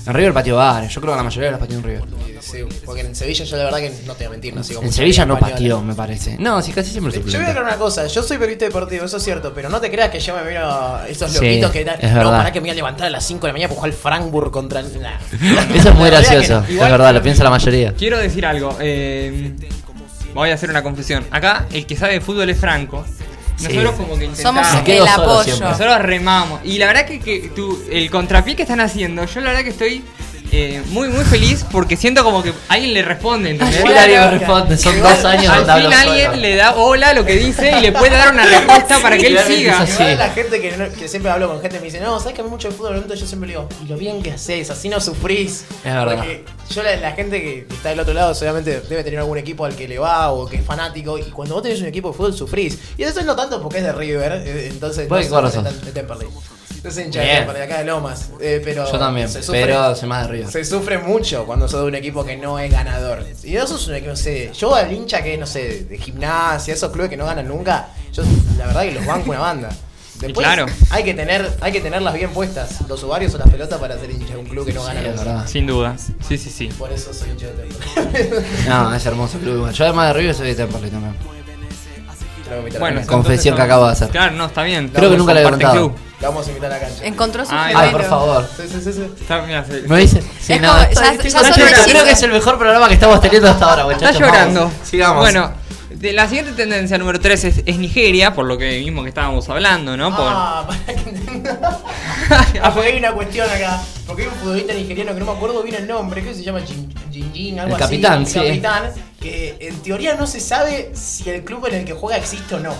En 0.08 0.14
River 0.14 0.34
pateó 0.34 0.56
varios. 0.58 0.94
Yo 0.94 1.02
creo 1.02 1.14
que 1.14 1.18
la 1.18 1.24
mayoría 1.24 1.52
los 1.52 1.60
pateó 1.60 1.78
en 1.78 1.84
River. 1.84 2.04
Sí, 2.42 2.58
porque 2.86 3.02
en 3.02 3.16
Sevilla 3.16 3.44
yo 3.44 3.58
la 3.58 3.64
verdad 3.66 3.80
que 3.80 3.90
no 4.06 4.14
te 4.14 4.26
voy 4.26 4.28
a 4.28 4.30
mentir, 4.32 4.56
no 4.56 4.64
sigo 4.64 4.82
En 4.82 4.86
mucho 4.86 4.98
Sevilla 4.98 5.24
la 5.24 5.26
no 5.26 5.34
española. 5.36 5.58
pateó, 5.58 5.82
me 5.82 5.96
parece. 5.96 6.38
No, 6.40 6.62
sí, 6.62 6.72
casi 6.74 6.92
siempre 6.92 7.12
Yo 7.14 7.20
voy 7.22 7.28
a 7.28 7.32
suplente. 7.32 7.52
aclarar 7.52 7.70
una 7.74 7.78
cosa, 7.80 8.06
yo 8.06 8.22
soy 8.22 8.38
periodista 8.38 8.66
deportivo, 8.66 9.06
eso 9.06 9.18
es 9.18 9.24
cierto, 9.24 9.52
pero 9.54 9.68
no 9.70 9.82
te 9.82 9.90
creas 9.90 10.10
que 10.12 10.20
yo 10.20 10.36
me 10.36 10.44
miro 10.44 11.00
esos 11.10 11.32
Sí, 11.32 11.38
loquitos 11.40 11.72
que 11.72 11.82
es 11.82 11.86
no, 11.88 12.18
verdad. 12.20 12.38
para 12.38 12.52
que 12.52 12.60
me 12.62 12.66
voy 12.66 12.70
a 12.72 12.76
levantar 12.76 13.08
a 13.08 13.10
las 13.10 13.26
5 13.26 13.42
de 13.42 13.48
la 13.50 13.54
mañana 13.54 13.70
para 13.70 13.76
jugar 13.78 13.92
el 13.92 13.98
Frankfurt 13.98 14.52
contra 14.52 14.80
el... 14.82 15.02
Nah. 15.02 15.18
Eso 15.76 15.90
es 15.90 15.96
muy 15.96 16.10
La 16.12 16.20
verdad 16.20 16.30
que 16.30 16.36
gracioso. 16.36 16.60
no. 16.62 16.64
Es 16.66 16.70
Igual- 16.72 16.92
verdad, 16.92 17.14
lo 17.14 17.22
piensa 17.24 17.44
la 17.44 17.50
mayoría. 17.50 17.94
Quiero 17.94 18.18
decir 18.20 18.46
algo. 18.46 18.78
eh, 18.80 19.56
voy 20.36 20.50
a 20.52 20.54
hacer 20.54 20.70
una 20.70 20.84
confesión. 20.84 21.26
Acá, 21.32 21.66
el 21.74 21.86
que 21.88 21.96
sabe 21.96 22.14
de 22.14 22.22
fútbol 22.22 22.50
es 22.50 22.60
Franco. 22.60 23.04
Nosotros 23.62 23.92
Sí. 23.96 24.04
como 24.04 24.20
que 24.20 24.26
Somos 24.36 24.68
intentamos. 24.68 24.82
Quedo 24.84 25.06
el 25.06 25.12
solo 25.12 25.32
apoyo. 25.32 25.60
Nosotros 25.60 26.00
remamos. 26.00 26.60
Y 26.64 26.78
la 26.78 26.88
verdad 26.88 27.06
que, 27.06 27.20
que 27.20 27.52
tú, 27.56 27.82
el 27.90 28.10
contrapié 28.12 28.56
que 28.56 28.64
están 28.64 28.80
haciendo, 28.82 29.26
yo 29.26 29.40
la 29.42 29.50
verdad 29.52 29.64
que 29.64 29.70
estoy 29.70 30.04
eh, 30.52 30.82
muy, 30.88 31.10
muy 31.10 31.24
feliz 31.26 31.66
porque 31.72 31.98
siento 31.98 32.24
como 32.24 32.42
que 32.44 32.54
alguien 32.70 32.94
le 32.94 33.02
responde, 33.04 33.50
¿entendés? 33.52 33.80
Igual 33.80 33.98
alguien 33.98 34.32
responde, 34.32 34.78
son 34.78 35.00
dos 35.02 35.26
años 35.26 35.48
Al 35.50 35.58
donde 35.60 35.72
hablo 35.74 35.90
fin 35.90 36.00
alguien 36.00 36.26
solo. 36.32 36.38
le 36.42 36.56
da 36.56 36.76
hola 36.76 37.10
a 37.10 37.14
lo 37.14 37.26
que 37.26 37.36
dice 37.36 37.72
y 37.78 37.82
le 37.82 37.92
puede 37.92 38.12
dar 38.12 38.34
una 38.34 38.46
respuesta 38.46 39.00
para 39.00 39.18
que 39.18 39.28
él 39.28 39.40
siga. 39.46 39.84
es 39.84 40.00
la 40.18 40.30
gente 40.30 40.62
que, 40.62 40.78
no- 40.78 40.90
que 40.92 41.08
siempre 41.08 41.32
hablo 41.32 41.50
con 41.50 41.62
gente 41.62 41.80
me 41.80 41.86
dice, 41.86 42.00
no, 42.00 42.20
sabes 42.20 42.36
que 42.36 42.42
a 42.42 42.44
mí 42.44 42.50
mucho 42.50 42.70
de 42.70 42.74
fútbol, 42.76 42.96
entonces 42.96 43.20
yo 43.22 43.28
siempre 43.28 43.48
le 43.48 43.54
digo, 43.56 43.68
y 43.84 43.88
lo 43.88 43.98
bien 43.98 44.22
que 44.22 44.32
haces, 44.32 44.70
así 44.70 44.88
no 44.90 45.00
sufrís. 45.02 45.66
Es 45.84 45.94
verdad. 45.94 46.16
Porque 46.18 46.46
yo 46.74 46.84
la, 46.84 46.96
la 46.98 47.12
gente 47.14 47.42
que 47.42 47.66
está 47.70 47.90
del 47.90 48.00
otro 48.00 48.14
lado 48.14 48.34
seguramente 48.36 48.82
debe 48.88 49.04
tener 49.04 49.20
algún 49.20 49.38
equipo 49.38 49.66
al 49.66 49.76
que 49.76 49.88
le 49.88 50.00
va 50.00 50.32
o 50.32 50.46
que 50.48 50.58
es 50.58 50.66
fanático, 50.66 51.18
y 51.18 51.24
cuando 51.24 51.56
vos 51.56 51.64
tenés 51.64 51.82
un 51.82 51.88
equipo 51.88 52.10
de 52.12 52.18
fútbol 52.18 52.34
sufrís. 52.36 52.78
Y 52.98 53.04
eso 53.04 53.22
no 53.24 53.36
tanto 53.36 53.62
porque 53.62 53.80
es 53.80 53.84
de 53.84 53.92
River, 53.94 54.44
eh, 54.46 54.68
entonces 54.72 55.08
¿Vos 55.10 55.30
no 55.30 55.50
de, 55.50 55.72
de 55.72 55.92
Temperley. 55.92 56.28
Yo 56.86 56.92
soy 56.92 57.04
hincha 57.06 57.20
de. 57.22 57.28
Temperley, 57.28 57.62
acá 57.64 57.78
de 57.80 57.86
Lomas, 57.86 58.30
eh, 58.40 58.62
pero 58.64 58.90
Yo 58.92 59.00
también, 59.00 59.28
se 59.28 59.40
sufre- 59.42 59.64
pero 59.66 59.96
soy 59.96 60.08
más 60.08 60.28
de 60.28 60.32
River. 60.34 60.52
se 60.52 60.64
sufre 60.64 60.98
mucho 61.00 61.46
cuando 61.46 61.68
sos 61.68 61.82
de 61.82 61.88
un 61.88 61.96
equipo 61.96 62.24
que 62.24 62.38
no 62.38 62.60
es 62.60 62.72
ganador. 62.72 63.26
Y 63.44 63.56
eso 63.56 63.76
es 63.76 63.88
un 63.88 63.96
equipo, 63.96 64.12
no 64.12 64.16
sé, 64.16 64.52
yo 64.54 64.76
al 64.76 64.92
hincha 64.94 65.24
que 65.24 65.34
es, 65.34 65.40
no 65.40 65.48
sé, 65.48 65.86
de 65.86 65.98
gimnasia, 65.98 66.74
esos 66.76 66.92
clubes 66.92 67.10
que 67.10 67.18
no 67.18 67.26
ganan 67.26 67.48
nunca, 67.48 67.88
yo 68.14 68.22
la 68.60 68.68
verdad 68.68 68.84
que 68.84 68.92
los 68.92 69.06
banco 69.06 69.32
una 69.32 69.40
banda. 69.40 69.70
Después, 70.20 70.46
claro. 70.48 70.66
hay 70.92 71.04
que 71.04 71.14
tener, 71.14 71.52
hay 71.60 71.72
que 71.74 71.82
tenerlas 71.82 72.14
bien 72.14 72.30
puestas, 72.30 72.88
los 72.88 73.04
ovarios 73.04 73.34
o 73.34 73.38
las 73.38 73.50
pelotas 73.50 73.78
para 73.80 74.00
ser 74.00 74.12
hincha 74.12 74.34
de 74.36 74.38
un 74.40 74.46
club 74.46 74.66
que 74.66 74.72
no 74.74 74.82
gana 74.84 75.02
Sí, 75.02 75.08
es 75.08 75.16
nada. 75.16 75.26
verdad. 75.26 75.48
Sin 75.48 75.68
duda. 75.68 75.96
Sí, 76.26 76.38
sí, 76.38 76.50
sí. 76.50 76.68
Por 76.78 76.90
eso 76.94 77.14
soy 77.14 77.32
hincha 77.32 77.48
de 77.48 77.54
Temperley. 77.64 78.44
No, 78.70 78.96
es 78.96 79.06
hermoso 79.06 79.40
club 79.40 79.56
igual. 79.56 79.74
Yo 79.74 79.84
además 79.86 80.08
de 80.08 80.14
River 80.14 80.36
soy 80.36 80.48
de 80.50 80.56
Temperley 80.56 80.90
también. 80.92 81.16
Lo 82.50 82.80
Bueno, 82.80 83.02
la. 83.02 83.08
Confesión 83.08 83.08
entonces 83.08 83.56
que 83.56 83.62
acabo 83.62 83.86
de 83.88 83.92
hacer. 83.92 84.10
Claro, 84.10 84.36
no, 84.36 84.46
está 84.46 84.64
bien. 84.64 84.90
Creo 84.90 85.10
que 85.10 85.18
nunca 85.18 85.34
le 85.34 85.42
he 85.42 85.44
contado. 85.50 85.74
club. 85.74 85.96
Vamos 86.26 86.46
a 86.46 86.50
invitar 86.50 86.72
a 86.72 86.76
la 86.76 86.80
cancha. 86.82 87.06
Encontró 87.06 87.46
su 87.46 87.52
Ay, 87.54 87.74
Ay, 87.78 87.92
por 87.92 88.04
favor. 88.04 88.48
Sí, 88.58 88.64
sí, 88.68 88.80
sí, 88.84 88.94
sí. 88.94 89.04
Está, 89.22 89.42
mira, 89.44 89.64
se- 89.66 89.82
¿Me 89.84 90.00
dice? 90.00 90.22
Sí, 90.40 90.54
Es 90.54 90.62
no. 90.62 90.70
como- 90.70 90.82
estoy- 90.82 91.04
ya- 91.06 91.12
estoy 91.14 91.30
ya 91.32 91.42
llorando. 91.42 91.76
son 91.76 91.84
Creo 91.92 92.04
que 92.06 92.12
es 92.12 92.24
el 92.24 92.32
mejor 92.32 92.58
programa 92.58 92.88
que 92.88 92.94
estamos 92.96 93.22
teniendo 93.22 93.50
hasta 93.50 93.66
ahora, 93.70 93.84
muchachos. 93.86 94.12
Está 94.12 94.20
llorando. 94.26 94.60
Vamos, 94.62 94.74
Sigamos. 94.84 95.18
Bueno, 95.22 95.52
de 95.92 96.14
la 96.14 96.28
siguiente 96.28 96.52
tendencia 96.52 96.98
número 96.98 97.20
3 97.20 97.44
es, 97.46 97.62
es 97.66 97.78
Nigeria, 97.78 98.34
por 98.34 98.46
lo 98.46 98.58
que 98.58 98.80
mismo 98.80 99.02
que 99.04 99.10
estábamos 99.10 99.48
hablando, 99.50 99.96
¿no? 99.98 100.10
Por- 100.16 100.26
Ah, 100.28 100.66
para 100.68 100.84
que. 100.94 102.60
Ah, 102.62 102.72
porque 102.74 102.90
hay 102.90 102.98
una 103.00 103.12
cuestión 103.14 103.50
acá. 103.50 103.82
Porque 104.08 104.24
hay 104.24 104.28
un 104.28 104.34
futbolista 104.36 104.74
nigeriano 104.74 105.14
que 105.14 105.20
no 105.20 105.26
me 105.26 105.32
acuerdo 105.32 105.64
bien 105.64 105.76
el 105.76 105.88
nombre, 105.88 106.24
que 106.24 106.34
se 106.34 106.44
llama 106.44 106.62
Jin 106.62 106.94
Jin, 107.12 107.34
Jin, 107.34 107.60
algo 107.60 107.76
El 107.76 107.82
así. 107.84 107.92
capitán, 108.02 108.20
el 108.22 108.28
sí. 108.28 108.40
capitán, 108.40 108.92
que 109.20 109.58
en 109.60 109.76
teoría 109.82 110.16
no 110.16 110.28
se 110.28 110.40
sabe 110.40 110.92
si 110.94 111.30
el 111.30 111.44
club 111.44 111.66
en 111.68 111.76
el 111.76 111.86
que 111.86 111.94
juega 111.94 112.18
existe 112.18 112.56
o 112.56 112.60
no. 112.60 112.74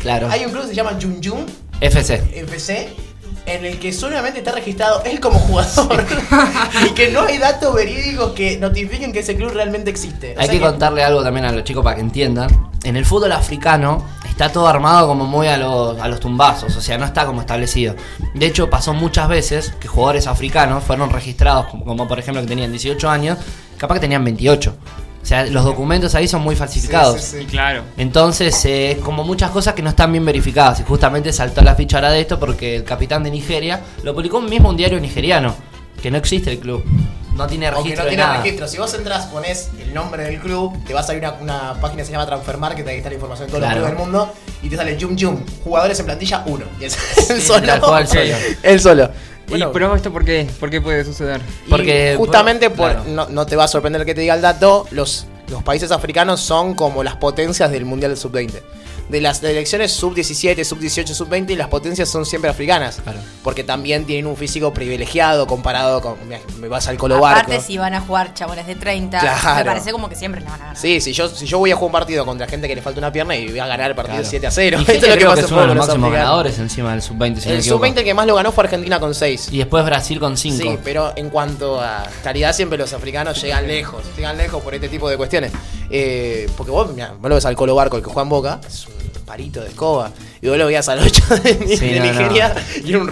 Claro. 0.00 0.28
Hay 0.30 0.44
un 0.44 0.50
club 0.50 0.62
que 0.62 0.68
se 0.70 0.74
llama 0.74 0.96
Jun 1.00 1.20
Jun 1.22 1.46
FC. 1.82 2.22
FC 2.32 2.94
en 3.44 3.64
el 3.64 3.80
que 3.80 3.92
solamente 3.92 4.38
está 4.38 4.52
registrado 4.52 5.02
él 5.04 5.18
como 5.18 5.38
jugador 5.40 6.04
y 6.86 6.90
que 6.90 7.10
no 7.10 7.22
hay 7.22 7.38
datos 7.38 7.74
verídicos 7.74 8.32
que 8.32 8.56
notifiquen 8.56 9.12
que 9.12 9.18
ese 9.18 9.34
club 9.34 9.50
realmente 9.52 9.90
existe. 9.90 10.36
O 10.36 10.40
Hay 10.40 10.48
que 10.48 10.60
contarle 10.60 11.02
algo 11.02 11.24
también 11.24 11.46
a 11.46 11.50
los 11.50 11.64
chicos 11.64 11.82
para 11.82 11.96
que 11.96 12.02
entiendan. 12.02 12.70
En 12.84 12.96
el 12.96 13.04
fútbol 13.04 13.32
africano 13.32 14.06
está 14.28 14.50
todo 14.52 14.68
armado 14.68 15.08
como 15.08 15.24
muy 15.24 15.48
a 15.48 15.56
los, 15.56 16.00
a 16.00 16.06
los 16.06 16.20
tumbazos, 16.20 16.76
o 16.76 16.80
sea, 16.80 16.98
no 16.98 17.04
está 17.04 17.26
como 17.26 17.40
establecido. 17.40 17.96
De 18.32 18.46
hecho, 18.46 18.70
pasó 18.70 18.94
muchas 18.94 19.28
veces 19.28 19.72
que 19.80 19.88
jugadores 19.88 20.28
africanos 20.28 20.84
fueron 20.84 21.10
registrados, 21.10 21.66
como, 21.66 21.84
como 21.84 22.06
por 22.06 22.20
ejemplo 22.20 22.42
que 22.42 22.48
tenían 22.48 22.70
18 22.70 23.10
años, 23.10 23.38
capaz 23.76 23.94
que 23.94 24.00
tenían 24.02 24.24
28. 24.24 24.76
O 25.22 25.24
sea, 25.24 25.46
los 25.46 25.64
documentos 25.64 26.14
ahí 26.16 26.26
son 26.26 26.42
muy 26.42 26.56
falsificados. 26.56 27.20
Sí, 27.20 27.36
sí, 27.36 27.38
Sí, 27.42 27.46
claro. 27.46 27.84
Entonces, 27.96 28.64
eh, 28.64 28.98
como 29.04 29.22
muchas 29.22 29.50
cosas 29.52 29.72
que 29.74 29.82
no 29.82 29.90
están 29.90 30.10
bien 30.10 30.24
verificadas. 30.24 30.80
Y 30.80 30.82
justamente 30.82 31.32
saltó 31.32 31.62
la 31.62 31.74
ficha 31.76 31.98
ahora 31.98 32.10
de 32.10 32.20
esto 32.20 32.38
porque 32.40 32.74
el 32.76 32.84
capitán 32.84 33.22
de 33.22 33.30
Nigeria 33.30 33.80
lo 34.02 34.14
publicó 34.14 34.40
mismo 34.40 34.68
un 34.70 34.76
diario 34.76 34.98
nigeriano. 34.98 35.54
Que 36.02 36.10
no 36.10 36.18
existe 36.18 36.50
el 36.50 36.58
club. 36.58 36.84
No 37.36 37.46
tiene 37.46 37.70
registro 37.70 37.98
no 38.02 38.04
de 38.04 38.08
tiene 38.10 38.24
nada. 38.24 38.42
registro, 38.42 38.68
si 38.68 38.76
vos 38.76 38.92
entras, 38.92 39.24
pones 39.26 39.70
el 39.80 39.94
nombre 39.94 40.24
del 40.24 40.38
club, 40.40 40.76
te 40.84 40.92
vas 40.92 41.08
a 41.08 41.14
ir 41.14 41.24
a 41.24 41.30
una, 41.40 41.70
una 41.72 41.80
página 41.80 42.02
que 42.02 42.06
se 42.06 42.12
llama 42.12 42.26
Transfermarket, 42.26 42.86
ahí 42.86 42.96
está 42.98 43.08
la 43.08 43.14
información 43.14 43.46
de 43.46 43.52
todos 43.52 43.64
Claro. 43.64 43.80
los 43.80 43.88
clubes 43.90 43.98
del 44.12 44.12
mundo, 44.12 44.34
y 44.62 44.68
te 44.68 44.76
sale 44.76 44.98
Jum 45.00 45.16
Jum, 45.18 45.40
jugadores 45.64 45.98
en 46.00 46.04
plantilla 46.06 46.42
1. 46.44 46.64
Y 46.78 46.84
es 46.84 46.98
el 47.30 47.40
solo. 47.40 47.66
tal 47.66 47.80
cual, 47.80 48.06
solo. 48.06 48.34
El 48.62 48.80
solo. 48.80 49.10
¿Y 49.52 49.58
Bueno, 49.58 49.72
pero 49.72 49.94
esto 49.94 50.12
por 50.12 50.24
qué? 50.24 50.48
¿Por 50.58 50.70
qué 50.70 50.80
puede 50.80 51.04
suceder? 51.04 51.40
y 51.66 51.70
porque- 51.70 52.14
justamente 52.16 52.70
por, 52.70 52.90
claro. 52.92 53.04
no, 53.06 53.28
no 53.28 53.44
te 53.46 53.54
va 53.56 53.64
a 53.64 53.68
sorprender 53.68 54.04
que 54.06 54.14
te 54.14 54.22
diga 54.22 54.34
el 54.34 54.40
dato, 54.40 54.86
los, 54.90 55.26
los 55.48 55.62
países 55.62 55.90
africanos 55.90 56.40
son 56.40 56.74
como 56.74 57.02
las 57.04 57.16
potencias 57.16 57.70
del 57.70 57.84
Mundial 57.84 58.12
del 58.12 58.18
Sub-20. 58.18 58.60
De 59.08 59.20
las 59.20 59.42
elecciones 59.42 59.92
sub-17, 59.92 60.64
sub-18, 60.64 61.06
sub-20, 61.08 61.54
las 61.56 61.68
potencias 61.68 62.08
son 62.08 62.24
siempre 62.24 62.50
africanas. 62.50 63.00
Claro. 63.02 63.18
Porque 63.42 63.62
también 63.62 64.06
tienen 64.06 64.26
un 64.26 64.36
físico 64.36 64.72
privilegiado 64.72 65.46
comparado 65.46 66.00
con. 66.00 66.16
Me, 66.28 66.40
me 66.60 66.68
vas 66.68 66.88
al 66.88 66.96
Colo 66.96 67.20
Barco. 67.20 67.40
Aparte, 67.40 67.60
si 67.60 67.76
van 67.76 67.92
a 67.94 68.00
jugar 68.00 68.32
chabones 68.32 68.66
de 68.66 68.74
30, 68.74 69.18
Claro. 69.20 69.56
me 69.58 69.64
parece 69.64 69.92
como 69.92 70.08
que 70.08 70.14
siempre 70.16 70.40
le 70.40 70.46
van 70.46 70.54
a 70.54 70.58
ganar. 70.58 70.76
Sí, 70.78 71.00
si 71.00 71.12
yo, 71.12 71.28
si 71.28 71.44
yo 71.46 71.58
voy 71.58 71.70
a 71.72 71.74
jugar 71.76 71.88
un 71.88 71.92
partido 71.92 72.24
contra 72.24 72.46
gente 72.46 72.66
que 72.68 72.74
le 72.74 72.80
falta 72.82 73.00
una 73.00 73.12
pierna 73.12 73.36
y 73.36 73.48
voy 73.48 73.58
a 73.58 73.66
ganar 73.66 73.90
el 73.90 73.96
partido 73.96 74.16
Claro. 74.18 74.30
7 74.30 74.46
a 74.46 74.50
0. 74.50 74.78
Nigeria 74.78 74.94
Esto 75.00 75.06
es 75.06 75.22
lo 75.22 75.34
que 75.34 75.42
pasa 75.42 75.66
los 75.66 75.76
máximos 75.76 76.12
ganadores 76.12 76.58
encima 76.58 76.92
del 76.92 77.02
sub-20. 77.02 77.36
Si 77.40 77.40
no 77.40 77.46
me 77.48 77.52
El 77.54 77.60
equivoco. 77.60 77.84
sub-20 77.86 78.04
que 78.04 78.14
más 78.14 78.26
lo 78.26 78.34
ganó 78.36 78.52
fue 78.52 78.64
Argentina 78.64 78.98
con 79.00 79.14
6. 79.14 79.48
Y 79.52 79.58
después 79.58 79.84
Brasil 79.84 80.18
con 80.20 80.36
5. 80.38 80.56
Sí, 80.62 80.78
pero 80.82 81.12
en 81.16 81.28
cuanto 81.28 81.80
a 81.80 82.04
calidad, 82.22 82.54
siempre 82.54 82.78
los 82.78 82.92
africanos 82.94 83.42
llegan 83.42 83.66
lejos. 83.66 84.04
Llegan 84.16 84.38
lejos 84.38 84.62
por 84.62 84.74
este 84.74 84.88
tipo 84.88 85.10
de 85.10 85.16
cuestiones. 85.16 85.52
Eh, 85.94 86.48
porque 86.56 86.70
vos, 86.72 86.90
mirá, 86.92 87.12
vos 87.20 87.28
lo 87.28 87.34
ves 87.34 87.44
al 87.44 87.54
Colo 87.54 87.74
Barco, 87.74 87.96
el 87.98 88.02
que 88.02 88.08
juega 88.08 88.22
en 88.22 88.28
Boca, 88.30 88.60
es 88.66 88.86
un 88.86 89.24
parito 89.26 89.60
de 89.60 89.68
escoba. 89.68 90.10
Y 90.40 90.48
vos 90.48 90.56
lo 90.58 90.66
veías 90.66 90.88
al 90.88 90.98
8 91.00 91.36
de, 91.36 91.54
Ni- 91.66 91.76
Sí, 91.76 91.88
de 91.88 92.00
no, 92.00 92.06
Nigeria 92.06 92.54
y 92.82 92.88
era 92.90 92.98
un 92.98 93.08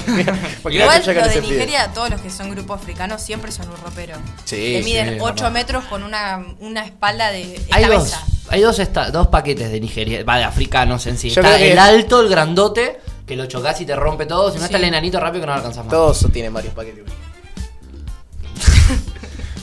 era 0.18 0.84
Igual 0.84 0.98
los 0.98 1.34
de. 1.34 1.40
Nigeria, 1.52 1.90
todos 1.94 2.10
los 2.10 2.20
que 2.20 2.28
son 2.30 2.50
grupo 2.50 2.74
africano 2.74 3.18
siempre 3.18 3.52
son 3.52 3.68
un 3.70 3.76
ropero. 3.76 4.16
Sí, 4.44 4.56
que 4.56 4.82
miden 4.84 5.08
sí, 5.14 5.18
8 5.20 5.34
verdad. 5.34 5.50
metros 5.52 5.84
con 5.84 6.02
una, 6.02 6.44
una 6.60 6.84
espalda 6.84 7.30
de 7.30 7.58
Hay 7.70 7.84
dos, 7.86 8.02
mesa. 8.04 8.26
hay 8.50 8.60
dos, 8.60 8.78
esta- 8.80 9.10
dos 9.10 9.28
paquetes 9.28 9.70
de 9.70 9.80
Nigeria, 9.80 10.24
va, 10.24 10.38
de 10.38 10.44
africanos 10.44 11.06
en 11.06 11.16
sí. 11.16 11.30
Yo 11.30 11.40
está 11.40 11.58
el 11.58 11.78
alto, 11.78 12.20
el 12.20 12.28
grandote, 12.28 13.00
que 13.26 13.36
lo 13.36 13.46
chocas 13.46 13.80
y 13.80 13.86
te 13.86 13.94
rompe 13.96 14.26
todo. 14.26 14.50
Si 14.52 14.58
no 14.58 14.64
está 14.64 14.76
el 14.76 14.84
enanito 14.84 15.18
rápido 15.20 15.40
que 15.42 15.46
no 15.46 15.52
lo 15.52 15.56
alcanzas 15.58 15.84
más. 15.84 15.90
Todos 15.92 16.26
tienen 16.32 16.52
varios 16.52 16.74
paquetes. 16.74 17.04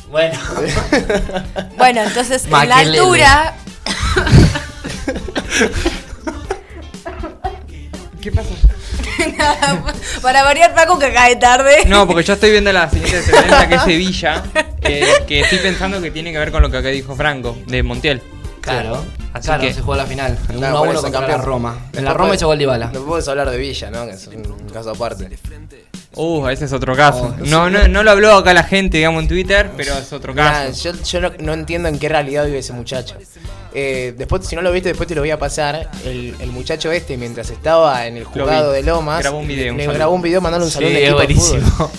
Bueno. 0.10 0.38
Bueno, 1.78 2.02
entonces 2.02 2.44
en 2.46 2.52
la 2.70 2.78
altura. 2.78 3.54
¿Qué 8.22 8.32
pasa? 8.32 8.50
para 10.22 10.44
variar, 10.44 10.76
Paco, 10.76 11.00
que 11.00 11.14
cae 11.14 11.38
tarde. 11.38 11.86
No, 11.88 12.06
porque 12.06 12.24
yo 12.24 12.34
estoy 12.34 12.52
viendo 12.52 12.72
la 12.74 12.90
siguiente 12.90 13.22
tendencia 13.22 13.70
que 13.70 13.76
es 13.76 13.84
Sevilla, 13.84 14.44
eh, 14.82 15.06
que 15.28 15.40
estoy 15.42 15.60
pensando 15.60 16.02
que 16.02 16.12
tiene 16.12 16.32
que 16.34 16.38
ver 16.40 16.52
con 16.52 16.62
lo 16.62 16.70
que 16.70 16.78
acá 16.78 16.90
dijo 16.90 17.16
Franco, 17.16 17.58
de 17.68 17.82
Montiel. 17.82 18.22
Claro. 18.60 19.06
Así 19.34 19.46
claro, 19.48 19.62
que- 19.64 19.74
se 19.74 19.82
jugó 19.82 19.96
la 19.96 20.06
final. 20.06 20.38
En 20.50 20.58
Claro, 20.58 20.58
1 20.58 20.68
a 20.68 20.80
por 20.80 20.90
1 20.90 21.00
eso, 21.00 21.02
contra 21.04 21.28
la. 21.28 21.38
Roma. 21.38 21.78
En 21.94 22.04
la 22.04 22.14
Roma 22.14 22.36
hizo 22.36 22.48
gol 22.48 22.58
Dybala. 22.58 22.92
No 22.92 23.06
puedes 23.06 23.28
hablar 23.28 23.50
de 23.50 23.58
Villa, 23.58 23.90
¿no? 23.90 24.06
Que 24.06 24.12
es 24.12 24.28
un 24.28 24.70
caso 24.74 24.92
aparte. 24.92 25.30
Uh, 26.16 26.48
ese 26.50 26.66
es 26.66 26.74
otro 26.74 26.96
caso. 26.96 27.36
Oh, 27.40 27.46
no, 27.46 27.70
no, 27.70 27.88
no 27.88 28.04
lo 28.04 28.12
habló 28.12 28.34
acá 28.34 28.54
la 28.54 28.64
gente, 28.64 28.98
digamos, 28.98 29.22
en 29.24 29.28
Twitter, 29.30 29.70
pero 29.78 29.94
es 29.94 30.12
otro 30.12 30.34
caso. 30.34 30.74
yo 30.92 31.04
yo 31.04 31.22
no, 31.22 31.32
no 31.40 31.54
entiendo 31.54 31.88
en 31.88 32.00
qué 32.00 32.10
realidad 32.10 32.46
vive 32.46 32.58
ese 32.60 32.74
muchacho. 32.74 33.16
Eh, 33.74 34.16
después, 34.18 34.46
si 34.48 34.56
no 34.56 34.64
lo 34.64 34.72
viste, 34.72 34.90
después 34.90 35.08
te 35.08 35.14
lo 35.14 35.22
voy 35.22 35.30
a 35.30 35.38
pasar. 35.38 35.90
El, 36.04 36.36
el 36.40 36.52
muchacho 36.52 36.92
este, 36.92 37.16
mientras 37.18 37.52
estaba 37.52 38.08
en 38.08 38.18
el 38.18 38.26
vi. 38.26 38.42
de 38.42 38.84
Lomas, 38.84 39.22
Grabó 39.22 39.38
un 39.38 39.48
video, 39.48 39.76
le 39.76 39.86
grabó 39.88 40.14
un 40.16 40.22
video 40.24 40.42
mandando 40.42 40.66
un 40.66 40.72
saludo 40.72 40.90
Sí, 40.90 40.98
equipo 40.98 41.20
de 41.20 41.26
buenísimo. 41.26 41.62
fútbol. 41.70 41.90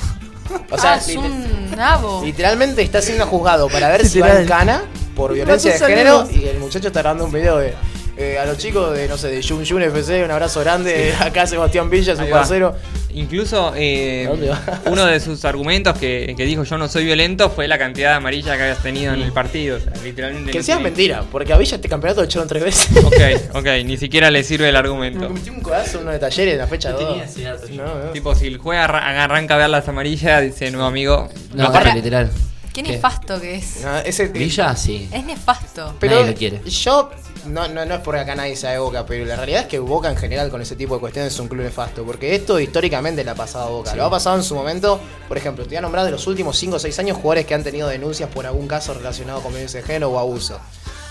O 0.71 0.79
sea, 0.79 0.95
ah, 0.95 0.97
es 0.97 1.17
un 1.17 1.71
nabo. 1.77 2.23
literalmente 2.25 2.83
está 2.83 3.01
siendo 3.01 3.25
juzgado 3.27 3.69
para 3.69 3.89
ver 3.89 4.05
si 4.05 4.19
va 4.19 4.41
en 4.41 4.49
cana 4.49 4.83
por 5.15 5.33
violencia 5.33 5.73
de 5.73 5.79
género 5.79 6.29
y 6.29 6.47
el 6.49 6.59
muchacho 6.59 6.89
está 6.89 7.03
grabando 7.03 7.25
un 7.27 7.33
video 7.33 7.59
de 7.59 7.75
eh, 8.17 8.39
a 8.39 8.45
los 8.45 8.59
chicos 8.59 8.95
de, 8.97 9.09
no 9.09 9.17
sé, 9.17 9.29
de 9.29 9.43
Jun 9.43 9.65
Jun 9.67 9.83
FC, 9.83 10.25
un 10.25 10.31
abrazo 10.31 10.61
grande. 10.61 11.15
Acá 11.21 11.47
Sebastián 11.47 11.89
Villa, 11.91 12.17
su 12.17 12.29
parcero. 12.29 12.77
Incluso 13.13 13.73
eh, 13.77 14.25
¿A 14.27 14.31
dónde 14.31 14.49
va? 14.51 14.61
uno 14.87 15.05
de 15.05 15.19
sus 15.19 15.45
argumentos 15.45 15.99
que, 15.99 16.33
que 16.37 16.45
dijo 16.45 16.63
yo 16.63 16.79
no 16.79 16.87
soy 16.87 17.05
violento 17.05 17.51
fue 17.51 17.67
la 17.67 17.77
cantidad 17.77 18.11
de 18.11 18.15
amarilla 18.19 18.57
que 18.57 18.63
habías 18.63 18.83
tenido 18.85 19.13
en 19.15 19.23
el 19.23 19.33
partido. 19.33 19.79
O 19.79 19.81
sea, 19.81 19.93
literalmente. 20.05 20.53
Que 20.53 20.59
no 20.59 20.65
sea 20.65 20.77
tiene- 20.77 20.91
mentira, 20.91 21.25
porque 21.33 21.53
a 21.53 21.57
Villa 21.57 21.75
este 21.75 21.89
campeonato 21.89 22.21
lo 22.21 22.27
echaron 22.27 22.47
tres 22.47 22.63
veces. 22.65 23.05
Ok, 23.05 23.57
ok, 23.57 23.67
ni 23.85 23.97
siquiera 23.97 24.31
le 24.31 24.45
sirve 24.45 24.67
el 24.69 24.75
Me 24.75 24.79
argumento. 24.79 25.29
metí 25.29 25.51
un 25.51 25.61
codazo 25.61 25.97
en 25.99 26.03
uno 26.05 26.13
de 26.13 26.19
talleres 26.21 26.53
en 26.53 26.59
la 26.59 26.67
fecha 26.69 26.91
No 26.91 26.99
2. 27.01 27.09
tenía 27.09 27.25
ese 27.25 27.43
dato 27.43 27.67
yo. 27.67 27.83
No, 27.85 27.95
no. 28.05 28.11
Tipo, 28.13 28.35
si 28.37 28.47
el 28.47 28.59
juez 28.59 28.79
arra- 28.79 29.25
arranca 29.25 29.55
a 29.55 29.59
ver 29.59 29.71
las 29.71 29.89
amarillas, 29.89 30.43
dice, 30.43 30.71
no, 30.71 30.87
amigo. 30.87 31.29
No, 31.53 31.65
aparte- 31.67 31.89
es 31.89 31.95
literal. 31.97 32.31
Qué 32.73 32.85
¿Qué? 32.85 32.93
nefasto 32.93 33.41
que 33.41 33.57
es. 33.57 33.81
No, 33.83 33.99
ese, 33.99 34.29
Villa, 34.29 34.77
sí. 34.77 35.09
Es 35.13 35.25
nefasto. 35.25 35.97
Pero 35.99 36.15
Nadie 36.21 36.31
lo 36.31 36.35
quiere. 36.39 36.61
yo, 36.71 37.11
no, 37.51 37.69
no, 37.69 37.85
no 37.85 37.95
es 37.95 38.01
porque 38.01 38.21
acá 38.21 38.35
nadie 38.35 38.57
sea 38.57 38.71
de 38.71 38.79
Boca, 38.79 39.05
pero 39.07 39.25
la 39.25 39.37
realidad 39.37 39.63
es 39.63 39.67
que 39.67 39.79
Boca 39.79 40.11
en 40.11 40.17
general 40.17 40.51
con 40.51 40.63
ese 40.63 40.77
tipo 40.77 40.95
de 40.95 41.01
cuestiones 41.01 41.35
es 41.35 41.41
un 41.41 41.49
club 41.49 41.63
nefasto. 41.63 42.05
Porque 42.05 42.35
esto 42.35 42.59
históricamente 42.59 43.25
le 43.25 43.31
ha 43.31 43.35
pasado 43.35 43.67
a 43.67 43.71
Boca. 43.71 43.95
Lo 43.95 44.05
ha 44.05 44.11
pasado 44.11 44.37
en 44.37 44.43
su 44.43 44.55
momento, 44.55 45.01
por 45.29 45.37
ejemplo, 45.37 45.65
te 45.65 45.71
voy 45.71 45.77
a 45.79 45.81
nombrar 45.83 46.05
de 46.05 46.11
los 46.11 46.27
últimos 46.27 46.57
5 46.57 46.77
o 46.77 46.79
6 46.79 46.99
años 46.99 47.17
jugadores 47.17 47.47
que 47.47 47.55
han 47.55 47.65
tenido 47.65 47.89
denuncias 47.89 48.31
por 48.31 48.47
algún 48.47 48.67
caso 48.67 48.95
relacionado 48.95 49.41
con 49.41 49.53
violencia 49.53 49.81
de 49.81 49.87
género 49.87 50.11
o 50.11 50.19
abuso. 50.19 50.59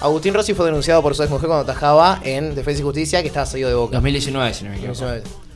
Agustín 0.01 0.34
Rossi 0.34 0.53
fue 0.53 0.65
denunciado 0.65 1.01
por 1.01 1.13
su 1.13 1.24
ex 1.24 1.29
mujer 1.29 1.48
cuando 1.48 1.69
atajaba 1.69 2.22
en 2.24 2.55
Defensa 2.55 2.81
y 2.81 2.84
Justicia, 2.84 3.22
que 3.22 3.27
estaba 3.27 3.46
seguido 3.46 3.69
de 3.69 3.75
Boca. 3.75 3.98
2019, 3.98 4.53
si 4.53 4.63
no 4.63 4.69
me 4.69 4.77
equivoco. 4.77 5.05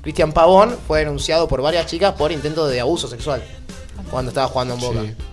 Cristian 0.01 0.33
Pavón 0.33 0.77
fue 0.85 0.99
denunciado 0.99 1.47
por 1.47 1.61
varias 1.61 1.85
chicas 1.85 2.13
por 2.13 2.31
intento 2.31 2.67
de 2.67 2.81
abuso 2.81 3.07
sexual 3.07 3.41
cuando 4.11 4.29
estaba 4.31 4.47
jugando 4.47 4.73
en 4.73 4.79
Boca. 4.81 5.01
Sí. 5.01 5.32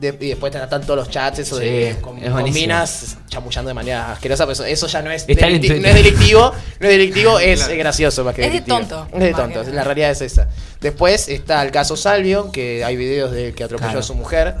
De- 0.00 0.16
y 0.20 0.28
después 0.28 0.54
están 0.54 0.82
todos 0.82 0.96
los 0.98 1.08
chats, 1.10 1.38
eso 1.38 1.58
Sí, 1.58 1.64
de 1.64 1.96
con, 2.02 2.18
es 2.22 2.30
con 2.30 2.44
minas 2.52 3.16
chamullando 3.28 3.68
de 3.68 3.74
manera 3.74 4.12
asquerosa, 4.12 4.44
pero 4.44 4.52
eso, 4.52 4.64
eso 4.66 4.86
ya 4.88 5.00
no 5.00 5.10
es, 5.10 5.24
Está 5.26 5.46
en 5.48 5.54
delicti- 5.54 5.66
Twitter. 5.68 5.80
no 5.82 5.88
es 5.88 5.94
delictivo, 5.94 6.52
no 6.80 6.86
es 6.86 6.92
delictivo, 6.92 7.38
es 7.40 7.68
gracioso 7.68 8.22
más 8.24 8.34
que 8.34 8.42
Es 8.42 8.46
de 8.48 8.50
delictivo. 8.60 8.78
tonto, 8.78 9.08
Es 9.14 9.20
de 9.20 9.32
tonto, 9.32 9.62
la 9.72 9.84
realidad 9.84 10.10
es 10.10 10.20
esa. 10.20 10.48
Después 10.82 11.28
está 11.30 11.62
el 11.62 11.70
caso 11.70 11.96
Salvio, 11.96 12.52
que 12.52 12.84
hay 12.84 12.96
videos 12.96 13.32
de 13.32 13.54
que 13.54 13.64
atropelló 13.64 13.88
Claro. 13.88 14.00
a 14.00 14.02
su 14.02 14.14
mujer. 14.14 14.54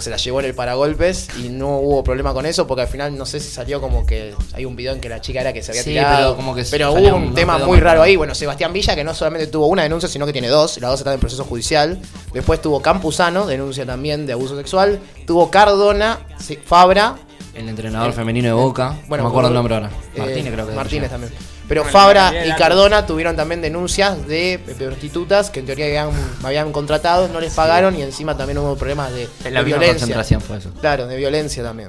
Se 0.00 0.10
la 0.10 0.16
llevó 0.16 0.40
en 0.40 0.46
el 0.46 0.54
paragolpes 0.54 1.28
y 1.38 1.48
no 1.48 1.78
hubo 1.78 2.02
problema 2.04 2.32
con 2.32 2.46
eso 2.46 2.66
porque 2.66 2.82
al 2.82 2.88
final 2.88 3.16
no 3.16 3.26
sé 3.26 3.40
si 3.40 3.50
salió 3.50 3.80
como 3.80 4.04
que 4.06 4.34
hay 4.52 4.64
un 4.64 4.76
video 4.76 4.92
en 4.92 5.00
que 5.00 5.08
la 5.08 5.20
chica 5.20 5.40
era 5.40 5.52
que 5.52 5.62
se 5.62 5.72
había 5.72 5.82
Sí, 5.82 5.90
tirado. 5.90 6.16
pero 6.16 6.36
como 6.36 6.54
que 6.54 6.64
pero 6.70 6.92
hubo 6.92 7.16
un- 7.16 7.34
tema 7.34 7.58
muy 7.58 7.80
raro 7.80 8.02
ahí. 8.02 8.16
Bueno, 8.16 8.34
Sebastián 8.34 8.72
Villa 8.72 8.94
que 8.94 9.04
no 9.04 9.14
solamente 9.14 9.46
tuvo 9.48 9.66
una 9.66 9.82
denuncia, 9.82 10.08
sino 10.08 10.26
que 10.26 10.32
tiene 10.32 10.48
dos. 10.48 10.78
Las 10.80 10.90
dos 10.90 11.00
están 11.00 11.14
en 11.14 11.20
proceso 11.20 11.44
judicial. 11.44 12.00
Después 12.32 12.60
tuvo 12.62 12.80
Campuzano, 12.82 13.46
denuncia 13.46 13.84
también 13.86 14.26
de 14.26 14.32
abuso 14.32 14.56
sexual. 14.56 15.00
Tuvo 15.26 15.50
Cardona, 15.50 16.18
Fabra 16.66 17.16
El 17.54 17.68
entrenador 17.68 18.12
femenino 18.12 18.48
de 18.48 18.54
Boca. 18.54 18.96
no 19.08 19.16
me 19.16 19.22
acuerdo 19.28 19.48
el 19.48 19.54
nombre 19.54 19.74
ahora. 19.74 19.90
eh, 20.14 20.18
Martínez 20.18 20.52
creo 20.52 20.66
que 20.66 20.72
Martínez 20.74 21.10
también. 21.10 21.32
Pero 21.68 21.82
Bueno, 21.82 21.98
Fabra 21.98 22.46
y 22.46 22.52
Cardona 22.56 23.06
tuvieron 23.06 23.36
también 23.36 23.62
denuncias 23.62 24.26
de 24.26 24.60
prostitutas 24.78 25.50
que 25.50 25.60
en 25.60 25.66
teoría 25.66 25.86
habían, 25.86 26.10
habían 26.42 26.72
contratado, 26.72 27.28
no 27.28 27.40
les 27.40 27.54
pagaron 27.54 27.96
y 27.96 28.02
encima 28.02 28.36
también 28.36 28.58
hubo 28.58 28.76
problemas 28.76 29.12
de, 29.12 29.28
En 29.44 29.54
la 29.54 29.60
de 29.60 29.64
misma 29.64 29.78
violencia. 29.78 29.92
concentración 30.00 30.40
fue 30.40 30.58
eso. 30.58 30.70
Claro, 30.80 31.06
de 31.06 31.16
violencia 31.16 31.62
también. 31.62 31.88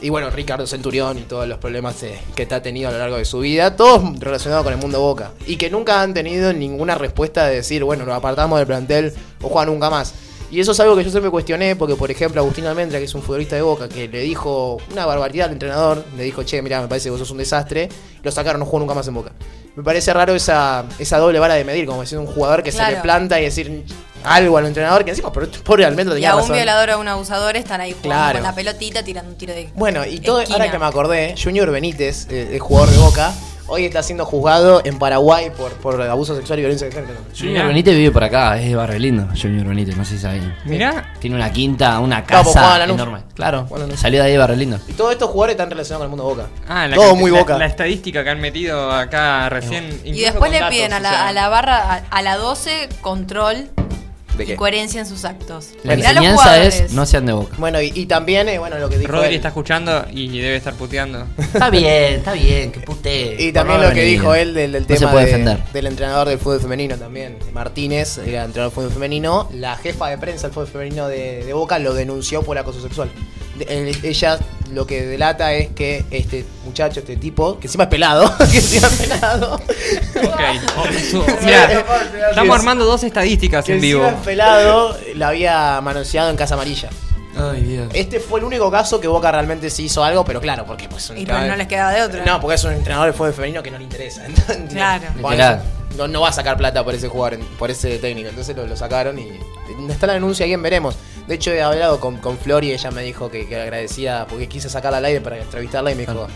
Y 0.00 0.10
bueno, 0.10 0.28
Ricardo 0.30 0.66
Centurión 0.66 1.16
y 1.18 1.22
todos 1.22 1.48
los 1.48 1.58
problemas 1.58 2.02
eh, 2.02 2.18
que 2.34 2.42
está 2.42 2.60
tenido 2.60 2.88
a 2.90 2.92
lo 2.92 2.98
largo 2.98 3.16
de 3.16 3.24
su 3.24 3.38
vida, 3.38 3.74
todos 3.76 4.18
relacionados 4.18 4.64
con 4.64 4.72
el 4.74 4.78
mundo 4.78 5.00
Boca. 5.00 5.30
Y 5.46 5.56
que 5.56 5.70
nunca 5.70 6.02
han 6.02 6.12
tenido 6.12 6.52
ninguna 6.52 6.94
respuesta 6.94 7.46
de 7.46 7.56
decir, 7.56 7.84
bueno, 7.84 8.04
nos 8.04 8.14
apartamos 8.16 8.58
del 8.58 8.66
plantel 8.66 9.14
o 9.40 9.48
juega 9.48 9.66
nunca 9.66 9.88
más. 9.88 10.12
Y 10.50 10.60
eso 10.60 10.72
es 10.72 10.80
algo 10.80 10.94
que 10.96 11.02
yo 11.02 11.10
siempre 11.10 11.30
cuestioné, 11.30 11.74
porque 11.74 11.96
por 11.96 12.10
ejemplo 12.10 12.40
Agustín 12.40 12.66
Almendra, 12.66 12.98
que 12.98 13.06
es 13.06 13.14
un 13.14 13.22
futbolista 13.22 13.56
de 13.56 13.62
Boca, 13.62 13.88
que 13.88 14.06
le 14.08 14.20
dijo 14.20 14.78
una 14.92 15.04
barbaridad 15.06 15.46
al 15.46 15.52
entrenador, 15.54 16.04
le 16.16 16.22
dijo, 16.22 16.42
che, 16.44 16.62
mira, 16.62 16.80
me 16.80 16.86
parece 16.88 17.06
que 17.06 17.10
vos 17.10 17.18
sos 17.18 17.30
un 17.32 17.38
desastre, 17.38 17.88
lo 18.22 18.30
sacaron, 18.30 18.60
no 18.60 18.66
jugó 18.66 18.78
nunca 18.80 18.94
más 18.94 19.08
en 19.08 19.14
Boca. 19.14 19.32
Me 19.74 19.82
parece 19.82 20.12
raro 20.14 20.34
esa, 20.34 20.84
esa 21.00 21.18
doble 21.18 21.40
vara 21.40 21.54
de 21.54 21.64
medir, 21.64 21.86
como 21.86 22.02
decir 22.02 22.18
un 22.18 22.26
jugador 22.26 22.62
que 22.62 22.70
se 22.70 22.84
le 22.88 22.96
planta 22.98 23.40
y 23.40 23.44
decir 23.44 23.84
algo 24.22 24.56
al 24.56 24.66
entrenador, 24.66 25.04
que 25.04 25.10
encima, 25.10 25.32
pero 25.32 25.50
pobre 25.64 25.84
Almendra 25.84 26.14
Y 26.14 26.18
tenía 26.22 26.30
a 26.32 26.36
un 26.36 26.50
violador 26.52 26.90
o 26.90 26.92
a 26.92 26.96
un 26.98 27.08
abusador 27.08 27.56
están 27.56 27.80
ahí 27.80 27.90
jugando 27.92 28.08
Claro. 28.10 28.38
con 28.38 28.42
la 28.44 28.54
pelotita 28.54 29.02
tirando 29.02 29.30
un 29.32 29.36
tiro 29.36 29.52
de. 29.52 29.70
Bueno, 29.74 30.06
y 30.06 30.20
todo, 30.20 30.40
esquina. 30.40 30.58
ahora 30.60 30.70
que 30.70 30.78
me 30.78 30.86
acordé, 30.86 31.34
Junior 31.42 31.70
Benítez, 31.72 32.28
el 32.30 32.58
jugador 32.60 32.90
de 32.90 32.98
Boca, 32.98 33.34
hoy 33.66 33.84
está 33.86 34.02
siendo 34.02 34.24
juzgado 34.24 34.82
en 34.84 34.98
Paraguay 34.98 35.50
por, 35.56 35.72
por 35.74 36.00
abuso 36.02 36.36
sexual 36.36 36.58
y 36.58 36.62
violencia 36.62 36.86
de 36.88 36.92
género. 36.92 37.18
Junior. 37.38 37.66
Benítez 37.66 37.96
vive 37.96 38.10
por 38.10 38.24
acá, 38.24 38.58
es 38.58 38.68
de 38.68 38.74
Barrio 38.76 38.98
Lindo. 38.98 39.28
Junior 39.40 39.66
Benítez, 39.66 39.96
no 39.96 40.04
sé 40.04 40.12
si 40.16 40.18
sabían. 40.20 40.56
Mirá. 40.64 41.12
Tiene 41.18 41.36
una 41.36 41.50
quinta, 41.52 41.98
una 42.00 42.24
Claro, 42.24 42.44
pues 42.44 42.54
casa 42.56 42.72
en 42.74 42.78
Lanús. 42.80 42.94
enorme. 42.96 43.18
Claro, 43.34 43.68
salió 43.96 44.20
de 44.20 44.26
ahí 44.26 44.32
de 44.32 44.38
Barrio 44.38 44.56
Lindo. 44.56 44.78
Y 44.88 44.92
todos 44.92 45.12
estos 45.12 45.30
jugadores 45.30 45.54
están 45.54 45.70
relacionados 45.70 46.06
con 46.08 46.20
el 46.20 46.24
mundo 46.26 46.36
de 46.36 46.42
Boca. 46.42 46.62
Ah, 46.68 46.86
la 46.88 46.96
Todo 46.96 47.16
muy 47.16 47.30
la- 47.30 47.38
Boca. 47.40 47.58
La, 47.58 47.66
estadística 47.66 48.22
que 48.22 48.30
han 48.30 48.40
metido 48.40 48.92
acá 48.92 49.48
recién. 49.48 50.00
Y 50.04 50.20
después 50.20 50.50
le 50.50 50.58
datos, 50.60 50.74
piden 50.74 50.92
a 50.92 50.96
o 50.98 51.00
la, 51.00 51.10
sea, 51.10 51.28
a 51.28 51.32
la 51.32 51.48
barra, 51.48 51.92
a, 51.94 51.96
a 52.10 52.22
la 52.22 52.36
12, 52.36 52.88
control 53.00 53.70
¿De 54.36 54.44
y 54.44 54.46
qué? 54.48 54.56
coherencia 54.56 55.00
en 55.00 55.06
sus 55.06 55.24
actos. 55.24 55.68
La 55.84 55.96
Mirá 55.96 56.10
enseñanza 56.10 56.62
es 56.62 56.92
no 56.92 57.06
sean 57.06 57.26
de 57.26 57.32
boca. 57.32 57.54
Bueno, 57.58 57.80
y, 57.80 57.92
y 57.94 58.06
también, 58.06 58.48
eh, 58.48 58.58
bueno, 58.58 58.78
lo 58.78 58.88
que 58.88 58.98
dijo 58.98 59.12
Rodri 59.12 59.28
él. 59.28 59.34
está 59.36 59.48
escuchando 59.48 60.04
y 60.12 60.38
debe 60.38 60.56
estar 60.56 60.74
puteando. 60.74 61.26
Está 61.38 61.70
bien, 61.70 62.14
está 62.14 62.32
bien, 62.32 62.72
que 62.72 62.80
pute. 62.80 63.36
Y 63.42 63.52
también 63.52 63.80
lo 63.80 63.92
que 63.92 64.02
dijo 64.02 64.34
él 64.34 64.54
del, 64.54 64.72
del 64.72 64.82
No 64.82 64.88
se 64.88 64.94
tema 64.98 65.10
puede 65.12 65.26
de- 65.26 65.30
defender. 65.32 65.64
del 65.72 65.86
entrenador 65.86 66.28
del 66.28 66.38
fútbol 66.38 66.60
femenino 66.60 66.96
también. 66.96 67.36
Martínez, 67.52 68.18
era 68.18 68.44
entrenador 68.44 68.70
del 68.70 68.70
fútbol 68.72 68.92
femenino. 68.92 69.48
La 69.52 69.76
jefa 69.76 70.08
de 70.10 70.18
prensa 70.18 70.48
del 70.48 70.54
fútbol 70.54 70.68
femenino 70.68 71.08
de, 71.08 71.44
de 71.44 71.52
Boca 71.52 71.78
lo 71.78 71.94
denunció 71.94 72.42
por 72.42 72.58
acoso 72.58 72.80
sexual. 72.82 73.10
De- 73.56 73.96
ella 74.02 74.38
lo 74.72 74.86
que 74.86 75.02
delata 75.06 75.52
es 75.52 75.68
que 75.68 76.04
este 76.10 76.44
muchacho, 76.64 77.00
este 77.00 77.16
tipo, 77.16 77.58
que 77.60 77.66
encima 77.68 77.84
es 77.84 77.90
pelado, 77.90 78.32
que 78.50 78.56
encima 78.58 78.88
es 78.88 78.94
pelado, 78.94 79.54
Ok. 79.54 80.40
Oh, 81.16 82.30
estamos 82.30 82.56
armando 82.58 82.84
dos 82.84 83.04
estadísticas 83.04 83.64
que 83.64 83.74
en 83.74 83.80
vivo. 83.80 84.02
encima 84.02 84.18
es 84.20 84.24
pelado, 84.24 84.96
la 85.14 85.28
había 85.28 85.80
manoseado 85.80 86.30
en 86.30 86.36
Casa 86.36 86.54
Amarilla. 86.54 86.88
Ay, 87.36 87.62
Dios. 87.62 87.88
Este 87.92 88.20
fue 88.20 88.38
el 88.40 88.46
único 88.46 88.70
caso 88.70 89.00
que 89.00 89.08
Boca 89.08 89.30
realmente 89.32 89.68
sí 89.70 89.84
hizo 89.84 90.04
algo, 90.04 90.24
pero 90.24 90.40
claro, 90.40 90.64
porque 90.66 90.88
pues 90.88 91.10
un 91.10 91.18
Y 91.18 91.26
pues 91.26 91.36
entrenador- 91.36 91.48
no 91.50 91.56
les 91.56 91.66
quedaba 91.66 91.92
de 91.92 92.02
otra. 92.02 92.24
No, 92.24 92.40
porque 92.40 92.54
es 92.54 92.64
un 92.64 92.72
entrenador 92.72 93.06
del 93.06 93.14
fútbol 93.14 93.32
femenino 93.34 93.62
que 93.62 93.70
no 93.70 93.78
le 93.78 93.84
interesa. 93.84 94.24
¿entendés? 94.26 94.72
Claro. 94.74 95.04
Bueno, 95.20 95.58
no, 95.96 96.08
no 96.08 96.20
va 96.20 96.28
a 96.28 96.32
sacar 96.32 96.56
plata 96.56 96.84
por 96.84 96.94
ese 96.94 97.08
jugador, 97.08 97.38
por 97.58 97.70
ese 97.70 97.98
técnico. 97.98 98.28
Entonces 98.28 98.56
lo, 98.56 98.66
lo 98.66 98.76
sacaron 98.76 99.18
y 99.18 99.28
está 99.90 100.06
la 100.06 100.12
denuncia, 100.14 100.46
bien 100.46 100.62
veremos. 100.62 100.96
De 101.26 101.34
hecho, 101.36 101.50
he 101.52 101.62
hablado 101.62 102.00
con, 102.00 102.18
con 102.18 102.36
Flor 102.36 102.64
y 102.64 102.72
ella 102.72 102.90
me 102.90 103.02
dijo 103.02 103.30
que, 103.30 103.46
que 103.48 103.60
agradecía, 103.60 104.26
porque 104.28 104.48
quise 104.48 104.68
sacarla 104.68 104.98
al 104.98 105.04
aire 105.06 105.20
para 105.20 105.38
entrevistarla 105.40 105.90
y 105.90 105.94
me 105.94 106.02
dijo, 106.02 106.26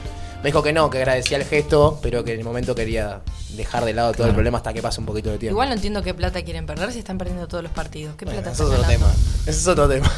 me 0.43 0.49
dijo 0.49 0.63
que 0.63 0.73
no, 0.73 0.89
que 0.89 0.99
agradecía 0.99 1.37
el 1.37 1.45
gesto, 1.45 1.99
pero 2.03 2.25
que 2.25 2.33
en 2.33 2.39
el 2.39 2.45
momento 2.45 2.75
quería 2.75 3.21
dejar 3.51 3.85
de 3.85 3.93
lado 3.93 4.13
todo 4.13 4.27
el 4.29 4.33
problema 4.33 4.59
hasta 4.59 4.73
que 4.73 4.81
pase 4.81 5.01
un 5.01 5.07
poquito 5.07 5.31
de 5.31 5.39
tiempo. 5.39 5.55
Igual 5.55 5.69
no 5.69 5.75
entiendo 5.75 6.03
qué 6.03 6.15
plata 6.15 6.43
quieren 6.43 6.65
perder 6.65 6.93
si 6.93 7.01
están 7.01 7.19
perdiendo 7.19 7.47
todos 7.49 7.63
los 7.63 7.73
partidos. 7.73 8.15
¿Qué 8.17 8.25
Bueno, 8.25 8.41
plata 8.41 8.55
eso 8.55 8.65
es 8.65 8.71
están 8.71 8.85
otro 8.85 8.93
tema. 8.93 9.13
Ese 9.43 9.51
es 9.51 9.67
otro 9.69 9.89
tema. 9.89 10.11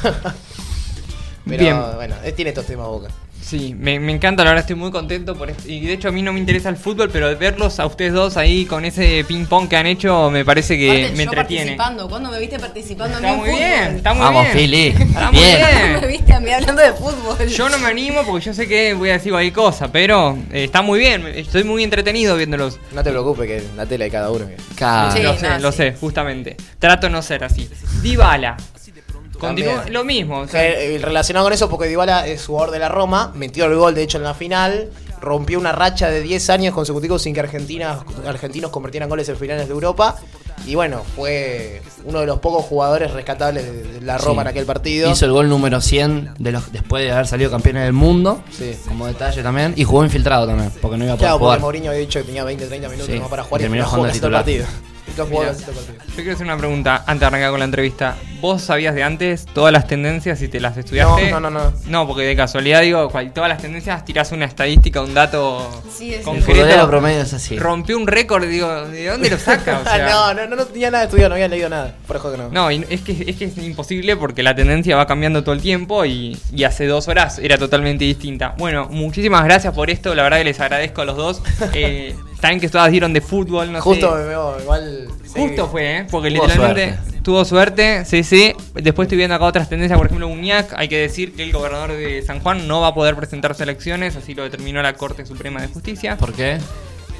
pero 1.46 1.58
Bien. 1.58 1.82
bueno, 1.96 2.14
él 2.22 2.34
tiene 2.34 2.50
estos 2.50 2.66
temas 2.66 2.86
Boca. 2.86 3.08
Sí, 3.42 3.74
me, 3.76 3.98
me 3.98 4.12
encanta, 4.12 4.44
la 4.44 4.50
verdad 4.50 4.60
estoy 4.62 4.76
muy 4.76 4.90
contento 4.92 5.34
por 5.34 5.50
esto. 5.50 5.68
Y 5.68 5.80
de 5.80 5.94
hecho 5.94 6.08
a 6.08 6.12
mí 6.12 6.22
no 6.22 6.32
me 6.32 6.38
interesa 6.38 6.68
el 6.68 6.76
fútbol, 6.76 7.10
pero 7.10 7.36
verlos 7.36 7.80
a 7.80 7.86
ustedes 7.86 8.12
dos 8.12 8.36
ahí 8.36 8.64
con 8.64 8.84
ese 8.84 9.24
ping 9.26 9.46
pong 9.46 9.66
que 9.68 9.76
han 9.76 9.86
hecho 9.86 10.30
me 10.30 10.44
parece 10.44 10.78
que 10.78 10.88
Aparte, 10.90 11.10
me 11.16 11.16
yo 11.16 11.22
entretiene. 11.30 11.64
participando. 11.76 12.08
¿Cuándo 12.08 12.30
me 12.30 12.38
viste 12.38 12.58
participando 12.60 13.16
Está 13.16 13.28
en 13.28 13.34
un 13.34 13.40
muy 13.40 13.48
fútbol? 13.50 13.60
bien, 13.66 13.96
está 13.96 14.14
muy 14.14 14.20
Vamos, 14.22 14.42
bien. 14.54 14.96
Está 15.00 15.30
muy 15.32 15.40
Bien. 15.40 15.58
¿Cuándo 15.60 16.00
me 16.02 16.06
viste 16.06 16.32
a 16.34 16.40
mí 16.40 16.50
hablando 16.50 16.82
de 16.82 16.92
fútbol? 16.92 17.48
Yo 17.48 17.68
no 17.68 17.78
me 17.78 17.86
animo 17.88 18.22
porque 18.24 18.44
yo 18.46 18.54
sé 18.54 18.68
que 18.68 18.94
voy 18.94 19.10
a 19.10 19.14
decir 19.14 19.32
cualquier 19.32 19.54
cosa, 19.54 19.90
pero 19.90 20.38
eh, 20.52 20.64
está 20.64 20.82
muy 20.82 20.98
bien, 21.00 21.26
estoy 21.26 21.64
muy 21.64 21.82
entretenido 21.82 22.36
viéndolos. 22.36 22.78
No 22.92 23.02
te 23.02 23.10
preocupes 23.10 23.46
que 23.48 23.56
en 23.58 23.76
la 23.76 23.86
tela 23.86 24.04
hay 24.04 24.10
cada 24.12 24.30
uno. 24.30 24.46
que- 24.46 24.56
Ca- 24.76 25.10
Sí. 25.12 25.22
lo 25.22 25.36
sé, 25.36 25.48
no, 25.48 25.58
lo 25.58 25.72
sí. 25.72 25.78
sé, 25.78 25.94
justamente. 25.98 26.56
Trato 26.78 27.06
de 27.08 27.12
no 27.12 27.20
ser 27.22 27.42
así. 27.42 27.68
Dybala. 28.02 28.56
Continúa 29.40 29.84
lo 29.90 30.04
mismo. 30.04 30.40
o 30.40 30.48
sea, 30.48 30.64
Eh, 30.68 30.98
relacionado 31.02 31.46
con 31.46 31.52
eso, 31.52 31.68
porque 31.68 31.88
Dybala 31.88 32.26
es 32.26 32.46
jugador 32.46 32.70
de 32.70 32.78
la 32.78 32.88
Roma, 32.88 33.32
metió 33.34 33.64
el 33.66 33.74
gol 33.76 33.94
de 33.94 34.02
hecho 34.02 34.18
en 34.18 34.24
la 34.24 34.34
final, 34.34 34.90
rompió 35.20 35.58
una 35.58 35.72
racha 35.72 36.08
de 36.08 36.22
10 36.22 36.48
años 36.50 36.74
consecutivos 36.74 37.22
sin 37.22 37.34
que 37.34 37.40
Argentina, 37.40 38.00
argentinos 38.26 38.70
convirtieran 38.70 39.08
goles 39.08 39.28
en 39.28 39.36
finales 39.36 39.66
de 39.68 39.74
Europa. 39.74 40.16
Y 40.66 40.74
bueno, 40.74 41.02
fue 41.16 41.80
uno 42.04 42.20
de 42.20 42.26
los 42.26 42.38
pocos 42.40 42.64
jugadores 42.66 43.10
rescatables 43.12 43.64
de, 43.64 44.00
la 44.02 44.18
Roma 44.18 44.42
Sí. 44.42 44.46
en 44.46 44.46
aquel 44.48 44.66
partido. 44.66 45.10
Hizo 45.10 45.24
el 45.24 45.32
gol 45.32 45.48
número 45.48 45.80
100 45.80 46.34
de 46.38 46.52
los, 46.52 46.70
después 46.70 47.02
de 47.02 47.12
haber 47.12 47.26
salido 47.26 47.50
campeones 47.50 47.84
del 47.84 47.94
mundo. 47.94 48.42
Sí. 48.50 48.76
Como 48.86 49.06
detalle 49.06 49.42
también. 49.42 49.72
Y 49.76 49.84
jugó 49.84 50.04
infiltrado 50.04 50.46
también, 50.46 50.70
porque 50.82 50.98
no 50.98 51.04
iba 51.04 51.14
a 51.14 51.16
poder 51.16 51.28
Claro, 51.28 51.38
porque 51.38 51.44
jugar. 51.46 51.60
Mourinho 51.60 51.90
había 51.90 52.00
dicho 52.00 52.18
que 52.20 52.26
tenía 52.26 52.44
20, 52.44 52.66
30 52.66 52.88
minutos 52.88 53.10
Sí, 53.12 53.18
más 53.18 53.28
para 53.30 53.42
jugar 53.44 53.60
y 53.60 53.64
terminó 53.64 53.84
no 53.84 53.88
jugando. 53.90 54.06
Y 54.06 54.08
no 54.08 54.12
casi 54.12 54.20
todo 54.20 54.28
el 54.28 54.34
partido. 54.34 54.66
Yo 55.16 55.26
quiero 56.16 56.32
hacer 56.34 56.46
una 56.46 56.56
pregunta 56.58 57.04
antes 57.06 57.20
de 57.20 57.26
arrancar 57.26 57.50
con 57.50 57.58
la 57.58 57.64
entrevista. 57.64 58.16
¿Vos 58.40 58.62
sabías 58.62 58.94
de 58.94 59.02
antes 59.02 59.44
todas 59.46 59.72
las 59.72 59.86
tendencias 59.86 60.40
y 60.42 60.48
te 60.48 60.60
las 60.60 60.76
estudiaste? 60.76 61.30
No, 61.30 61.40
no, 61.40 61.50
no, 61.50 61.60
no. 61.64 61.72
No, 61.86 62.06
porque 62.06 62.22
de 62.22 62.34
casualidad 62.36 62.80
digo, 62.80 63.10
cual- 63.10 63.32
todas 63.32 63.48
las 63.50 63.60
tendencias 63.60 64.04
tirás 64.04 64.32
una 64.32 64.46
estadística, 64.46 65.02
un 65.02 65.12
dato 65.14 65.68
Sí, 65.92 66.10
es- 66.14 66.20
El 66.20 66.24
concreto. 66.24 66.52
futbolero 66.52 66.88
promedio 66.88 67.20
es 67.20 67.32
así. 67.34 67.58
Rompió 67.58 67.96
un 67.98 68.06
récord, 68.06 68.46
digo, 68.46 68.86
¿de 68.86 69.06
dónde 69.08 69.28
lo 69.30 69.38
saca? 69.38 69.80
O 69.80 69.84
sea, 69.88 70.08
no, 70.08 70.34
no, 70.34 70.46
no, 70.46 70.56
no 70.56 70.66
tenía 70.66 70.90
nada 70.90 71.04
estudiado, 71.04 71.28
no 71.30 71.34
había 71.34 71.48
leído 71.48 71.68
nada. 71.68 71.94
Por 72.06 72.16
eso 72.16 72.30
que 72.32 72.38
no. 72.38 72.48
No, 72.50 72.70
y 72.70 72.86
es 72.88 73.02
que, 73.02 73.24
es 73.26 73.36
que 73.36 73.44
es 73.44 73.58
imposible 73.58 74.16
porque 74.16 74.42
la 74.42 74.54
tendencia 74.54 74.96
va 74.96 75.06
cambiando 75.06 75.42
todo 75.44 75.54
el 75.54 75.60
tiempo 75.60 76.04
y, 76.04 76.38
y 76.52 76.64
hace 76.64 76.86
dos 76.86 77.08
horas 77.08 77.38
era 77.38 77.58
totalmente 77.58 78.04
distinta. 78.04 78.54
Bueno, 78.56 78.88
muchísimas 78.90 79.44
gracias 79.44 79.74
por 79.74 79.90
esto, 79.90 80.14
la 80.14 80.22
verdad 80.22 80.38
que 80.38 80.44
les 80.44 80.60
agradezco 80.60 81.02
a 81.02 81.04
los 81.04 81.16
dos. 81.16 81.42
Eh, 81.74 82.14
Saben 82.40 82.58
que 82.58 82.70
todas 82.70 82.90
dieron 82.90 83.12
de 83.12 83.20
fútbol, 83.20 83.70
no 83.70 83.82
Justo 83.82 84.12
sé. 84.12 84.22
me 84.22 84.28
veo, 84.28 84.56
igual. 84.62 85.08
Justo 85.38 85.68
fue, 85.68 85.98
¿eh? 85.98 86.06
Porque 86.10 86.30
Tuvo 86.30 86.46
literalmente 86.46 86.94
suerte. 86.96 87.20
tuvo 87.22 87.44
suerte, 87.44 88.04
sí, 88.04 88.22
sí. 88.24 88.52
Después 88.74 89.06
estoy 89.06 89.18
viendo 89.18 89.34
acá 89.34 89.44
otras 89.44 89.68
tendencias, 89.68 89.96
por 89.98 90.06
ejemplo, 90.06 90.26
Uñac. 90.28 90.72
Hay 90.76 90.88
que 90.88 90.98
decir 90.98 91.34
que 91.34 91.42
el 91.42 91.52
gobernador 91.52 91.92
de 91.92 92.22
San 92.22 92.40
Juan 92.40 92.66
no 92.66 92.80
va 92.80 92.88
a 92.88 92.94
poder 92.94 93.14
presentarse 93.16 93.62
a 93.62 93.64
elecciones, 93.64 94.16
así 94.16 94.34
lo 94.34 94.42
determinó 94.42 94.82
la 94.82 94.94
Corte 94.94 95.24
Suprema 95.26 95.60
de 95.60 95.68
Justicia. 95.68 96.16
¿Por 96.16 96.32
qué? 96.32 96.58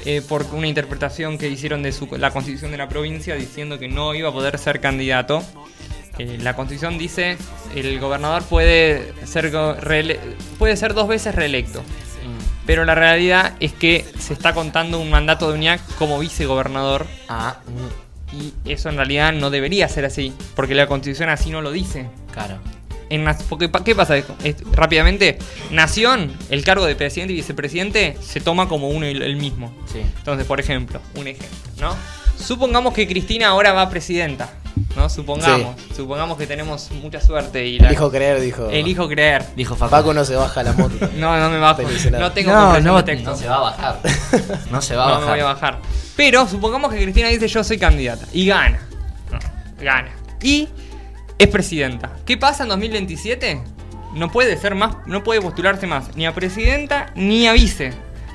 eh, 0.03 0.23
por 0.27 0.47
una 0.53 0.65
interpretación 0.65 1.37
que 1.37 1.47
hicieron 1.47 1.83
de 1.83 1.91
su- 1.91 2.07
la 2.17 2.31
constitución 2.31 2.71
de 2.71 2.77
la 2.77 2.89
provincia 2.89 3.35
diciendo 3.35 3.77
que 3.77 3.87
no 3.87 4.15
iba 4.15 4.29
a 4.29 4.31
poder 4.31 4.57
ser 4.57 4.79
candidato. 4.79 5.43
Eh, 6.17 6.39
la 6.41 6.55
constitución 6.55 6.97
dice 6.97 7.37
el 7.75 7.99
gobernador 7.99 8.41
puede 8.43 9.13
ser 9.25 9.51
puede 10.57 10.75
ser 10.75 10.95
dos 10.95 11.07
veces 11.07 11.35
reelecto, 11.35 11.83
pero 12.71 12.85
la 12.85 12.95
realidad 12.95 13.51
es 13.59 13.73
que 13.73 14.05
se 14.17 14.31
está 14.31 14.53
contando 14.53 14.97
un 15.01 15.09
mandato 15.09 15.51
de 15.51 15.57
Uñac 15.57 15.81
como 15.97 16.17
vicegobernador 16.19 17.05
Ah, 17.27 17.57
y 18.31 18.53
eso 18.63 18.87
en 18.87 18.95
realidad 18.95 19.33
no 19.33 19.49
debería 19.49 19.89
ser 19.89 20.05
así, 20.05 20.31
porque 20.55 20.73
la 20.73 20.87
constitución 20.87 21.27
así 21.27 21.49
no 21.49 21.61
lo 21.61 21.71
dice. 21.73 22.07
claro. 22.33 22.59
En 23.09 23.25
porque, 23.49 23.69
¿Qué 23.83 23.93
pasa? 23.93 24.15
Es- 24.15 24.25
rápidamente, 24.71 25.37
nación, 25.69 26.31
el 26.49 26.63
cargo 26.63 26.85
de 26.85 26.95
presidente 26.95 27.33
y 27.33 27.35
vicepresidente 27.35 28.15
se 28.21 28.39
toma 28.39 28.69
como 28.69 28.87
uno 28.87 29.05
y 29.05 29.11
el 29.11 29.35
mismo. 29.35 29.73
Sí. 29.91 29.99
Entonces, 30.19 30.47
por 30.47 30.61
ejemplo, 30.61 31.01
un 31.15 31.27
ejemplo, 31.27 31.49
¿no? 31.81 31.93
Supongamos 32.41 32.93
que 32.93 33.05
Cristina 33.05 33.49
ahora 33.49 33.73
va 33.73 33.89
presidenta, 33.89 34.49
¿no? 34.95 35.09
Supongamos, 35.09 35.75
supongamos 35.95 36.37
que 36.37 36.47
tenemos 36.47 36.89
mucha 37.01 37.21
suerte 37.21 37.65
y 37.65 37.79
la 37.79 37.87
Elijo 37.89 38.11
creer, 38.11 38.39
dijo. 38.39 38.69
elijo 38.69 39.07
creer. 39.07 39.45
Dijo 39.55 39.75
Facu. 39.75 39.91
Paco 39.91 40.13
no 40.13 40.23
se 40.25 40.35
baja 40.35 40.63
la 40.63 40.73
moto. 40.73 40.95
No, 41.17 41.37
no 41.39 41.49
me 41.49 41.57
bajo. 41.59 41.81
No 42.11 42.31
tengo 42.31 42.51
No, 42.51 42.79
no, 42.79 43.03
texto. 43.03 43.31
no 43.31 43.35
se 43.37 43.47
va 43.47 43.55
a 43.55 43.59
bajar. 43.61 43.99
No 44.71 44.81
se 44.81 44.95
va 44.95 45.03
a 45.05 45.07
No 45.07 45.13
bajar. 45.13 45.27
me 45.27 45.31
voy 45.31 45.39
a 45.41 45.53
bajar. 45.53 45.79
Pero 46.15 46.47
supongamos 46.47 46.91
que 46.93 47.01
Cristina 47.01 47.29
dice 47.29 47.47
yo 47.47 47.63
soy 47.63 47.77
candidata 47.77 48.25
y 48.33 48.45
gana. 48.47 48.79
No, 49.31 49.39
gana. 49.81 50.09
Y 50.41 50.67
es 51.37 51.47
presidenta. 51.47 52.11
¿Qué 52.25 52.37
pasa 52.37 52.63
en 52.63 52.69
2027? 52.69 53.61
No 54.15 54.29
puede 54.31 54.57
ser 54.57 54.75
más, 54.75 54.97
no 55.05 55.23
puede 55.23 55.41
postularse 55.41 55.87
más 55.87 56.15
ni 56.15 56.25
a 56.25 56.33
presidenta 56.35 57.11
ni 57.15 57.47
a 57.47 57.53
vice. 57.53 57.93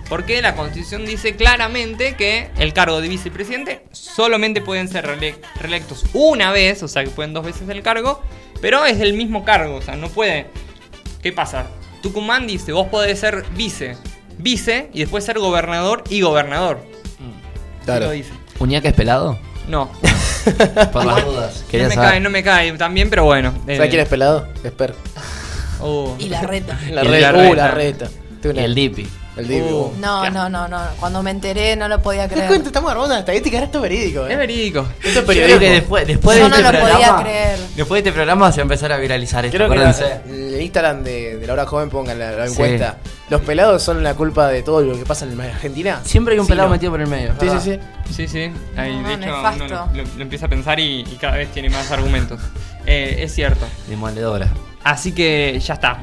Porque 0.08 0.40
la 0.40 0.54
constitución 0.54 1.04
dice 1.04 1.34
claramente 1.34 2.14
que 2.14 2.50
el 2.58 2.72
cargo 2.72 3.00
de 3.00 3.08
vicepresidente 3.08 3.82
solamente 3.90 4.60
pueden 4.60 4.88
ser 4.88 5.04
reele- 5.06 5.36
reelectos 5.60 6.04
una 6.12 6.52
vez, 6.52 6.82
o 6.84 6.88
sea 6.88 7.02
que 7.02 7.10
pueden 7.10 7.32
dos 7.34 7.44
veces 7.44 7.68
el 7.68 7.82
cargo, 7.82 8.22
pero 8.60 8.84
es 8.86 9.00
el 9.00 9.14
mismo 9.14 9.44
cargo, 9.44 9.74
o 9.76 9.82
sea, 9.82 9.96
no 9.96 10.08
puede. 10.08 10.46
¿Qué 11.22 11.32
pasa? 11.32 11.66
Tucumán 12.02 12.46
dice, 12.46 12.70
vos 12.70 12.86
podés 12.86 13.18
ser 13.18 13.44
vice, 13.56 13.96
vice 14.38 14.90
y 14.92 15.00
después 15.00 15.24
ser 15.24 15.40
gobernador 15.40 16.04
y 16.08 16.20
gobernador. 16.20 16.78
Claro. 17.84 18.06
Lo 18.06 18.12
dice. 18.12 18.30
¿Uñaca 18.60 18.88
es 18.88 18.94
pelado? 18.94 19.38
No, 19.68 19.90
Por 20.92 21.04
las 21.04 21.24
dudas. 21.24 21.64
no 21.72 21.78
me 21.88 21.94
saber. 21.94 22.10
cae, 22.10 22.20
no 22.20 22.30
me 22.30 22.42
cae 22.44 22.72
también, 22.74 23.10
pero 23.10 23.24
bueno. 23.24 23.52
eh, 23.66 23.76
¿Sabes 23.76 23.90
quién 23.90 24.02
es 24.02 24.08
pelado? 24.08 24.46
Esper. 24.62 24.94
uh, 25.80 26.14
Y 26.20 26.28
la 26.28 26.42
reta. 26.42 26.78
La 26.92 27.02
Y 27.04 27.08
reta. 27.08 27.32
la 27.32 27.50
Uh, 27.50 27.54
la 27.54 27.70
reta. 27.72 28.08
Y 28.54 28.58
el 28.60 28.74
Dipi. 28.76 29.08
El. 29.36 29.50
Uh. 29.62 29.76
uh. 29.86 29.92
No, 29.98 30.30
no, 30.30 30.48
no, 30.48 30.66
no. 30.68 30.80
Cuando 30.98 31.22
me 31.22 31.30
enteré 31.30 31.76
no 31.76 31.88
lo 31.88 32.00
podía 32.00 32.22
¿Te 32.22 32.28
das 32.28 32.34
creer. 32.34 32.48
cuenta? 32.48 32.68
Estamos 32.68 32.90
armando 32.90 33.10
una 33.12 33.20
estadística, 33.20 33.58
esto 33.62 33.78
es 33.78 33.82
verídico. 33.82 34.26
es 34.26 34.32
¿eh? 34.32 34.36
verídico. 34.36 34.86
Esto 35.04 35.20
es 35.20 35.24
creo 35.26 35.58
que 35.58 35.70
después, 35.70 36.06
después 36.06 36.38
Yo 36.38 36.44
de 36.44 36.50
no 36.50 36.56
este 36.56 36.72
lo 36.72 36.80
podía 36.80 37.16
creer. 37.22 37.58
Después 37.76 38.02
de 38.02 38.08
este 38.08 38.12
programa 38.16 38.50
se 38.52 38.56
va 38.58 38.62
a 38.62 38.64
empezar 38.64 38.92
a 38.92 38.96
viralizar 38.96 39.44
esto. 39.44 39.56
Quiero 39.58 39.70
que 39.72 39.78
la- 39.78 40.20
el 40.28 40.60
Instagram 40.62 41.02
de, 41.04 41.36
de 41.36 41.46
la 41.46 41.52
hora 41.52 41.66
joven 41.66 41.90
pongan 41.90 42.18
la, 42.18 42.32
la 42.32 42.46
Sí. 42.46 42.52
encuesta. 42.52 42.96
¿Los 43.28 43.40
pelados 43.42 43.82
son 43.82 44.02
la 44.02 44.14
culpa 44.14 44.48
de 44.48 44.62
todo 44.62 44.80
lo 44.82 44.96
que 44.96 45.04
pasa 45.04 45.24
en 45.26 45.38
Argentina? 45.40 46.00
Siempre 46.04 46.34
hay 46.34 46.38
un 46.40 46.46
Sí, 46.46 46.52
pelado 46.52 46.68
no. 46.68 46.74
metido 46.74 46.92
por 46.92 47.00
el 47.00 47.08
medio. 47.08 47.32
Sí, 47.40 47.48
sí, 47.60 47.70
¿verdad? 47.70 47.82
sí. 48.06 48.14
Sí, 48.14 48.28
sí. 48.28 48.52
Ahí, 48.76 48.96
No, 48.96 49.08
de 49.08 49.14
hecho, 49.14 49.26
nefasto. 49.26 49.64
uno 49.64 49.74
lo, 49.92 50.02
lo- 50.02 50.08
lo 50.16 50.22
empieza 50.22 50.46
a 50.46 50.48
pensar 50.48 50.78
y, 50.80 51.00
y 51.00 51.16
cada 51.20 51.36
vez 51.36 51.50
tiene 51.52 51.68
más 51.68 51.90
argumentos. 51.90 52.40
Eh, 52.86 53.16
es 53.20 53.34
cierto. 53.34 53.66
Demoledora. 53.88 54.48
Así 54.84 55.10
que 55.12 55.58
ya 55.60 55.74
está. 55.74 55.98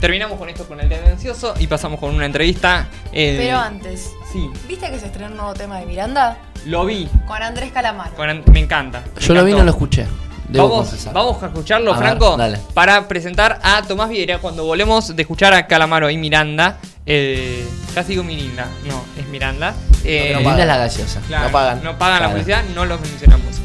Terminamos 0.00 0.38
con 0.38 0.48
esto 0.48 0.66
con 0.66 0.78
el 0.80 0.88
tendencioso 0.88 1.54
y 1.58 1.66
pasamos 1.66 1.98
con 2.00 2.14
una 2.14 2.26
entrevista. 2.26 2.88
eh, 3.12 3.36
Pero 3.38 3.58
antes, 3.58 4.10
Sí, 4.32 4.50
¿viste 4.68 4.90
que 4.90 4.98
se 4.98 5.06
estrenó 5.06 5.30
un 5.30 5.36
nuevo 5.38 5.54
tema 5.54 5.78
de 5.78 5.86
Miranda? 5.86 6.36
lo 6.66 6.84
vi. 6.84 7.08
Con 7.26 7.42
Andrés 7.42 7.70
Calamaro. 7.72 8.14
Con 8.16 8.42
me 8.52 8.60
encanta. 8.60 9.02
me 9.14 9.20
Yo 9.22 9.34
lo 9.34 9.44
vi 9.44 9.52
y 9.52 9.54
no 9.54 9.62
lo 9.64 9.70
escuché. 9.70 10.06
Debo 10.48 10.68
Vamos, 10.68 10.88
confesar. 10.88 11.12
vamos 11.14 11.42
a 11.42 11.46
escucharlo, 11.46 11.92
A 11.94 11.98
ver, 11.98 12.08
Franco, 12.08 12.36
dale. 12.36 12.58
para 12.74 13.08
presentar 13.08 13.58
a 13.64 13.82
Tomás 13.82 14.08
Vieira 14.10 14.38
cuando 14.38 14.64
volvemos 14.64 15.14
de 15.16 15.22
escuchar 15.22 15.52
a 15.54 15.66
Calamaro 15.66 16.08
y 16.10 16.16
Miranda. 16.18 16.78
Eh, 17.04 17.66
casi 17.94 18.10
digo 18.10 18.22
Mirinda, 18.22 18.66
no, 18.86 19.02
es 19.20 19.26
Miranda. 19.28 19.74
Eh, 20.04 20.32
no 20.34 20.42
pagan. 20.44 20.60
es 20.60 20.66
la 20.66 20.76
gaseosa. 20.76 21.20
claro, 21.26 21.46
no 21.46 21.52
pagan. 21.52 21.82
No 21.84 21.98
pagan 21.98 22.22
la 22.22 22.30
publicidad, 22.30 22.62
no 22.74 22.84
lo 22.84 22.98
mencionamos. 22.98 23.56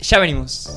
Ya 0.00 0.18
venimos. 0.18 0.70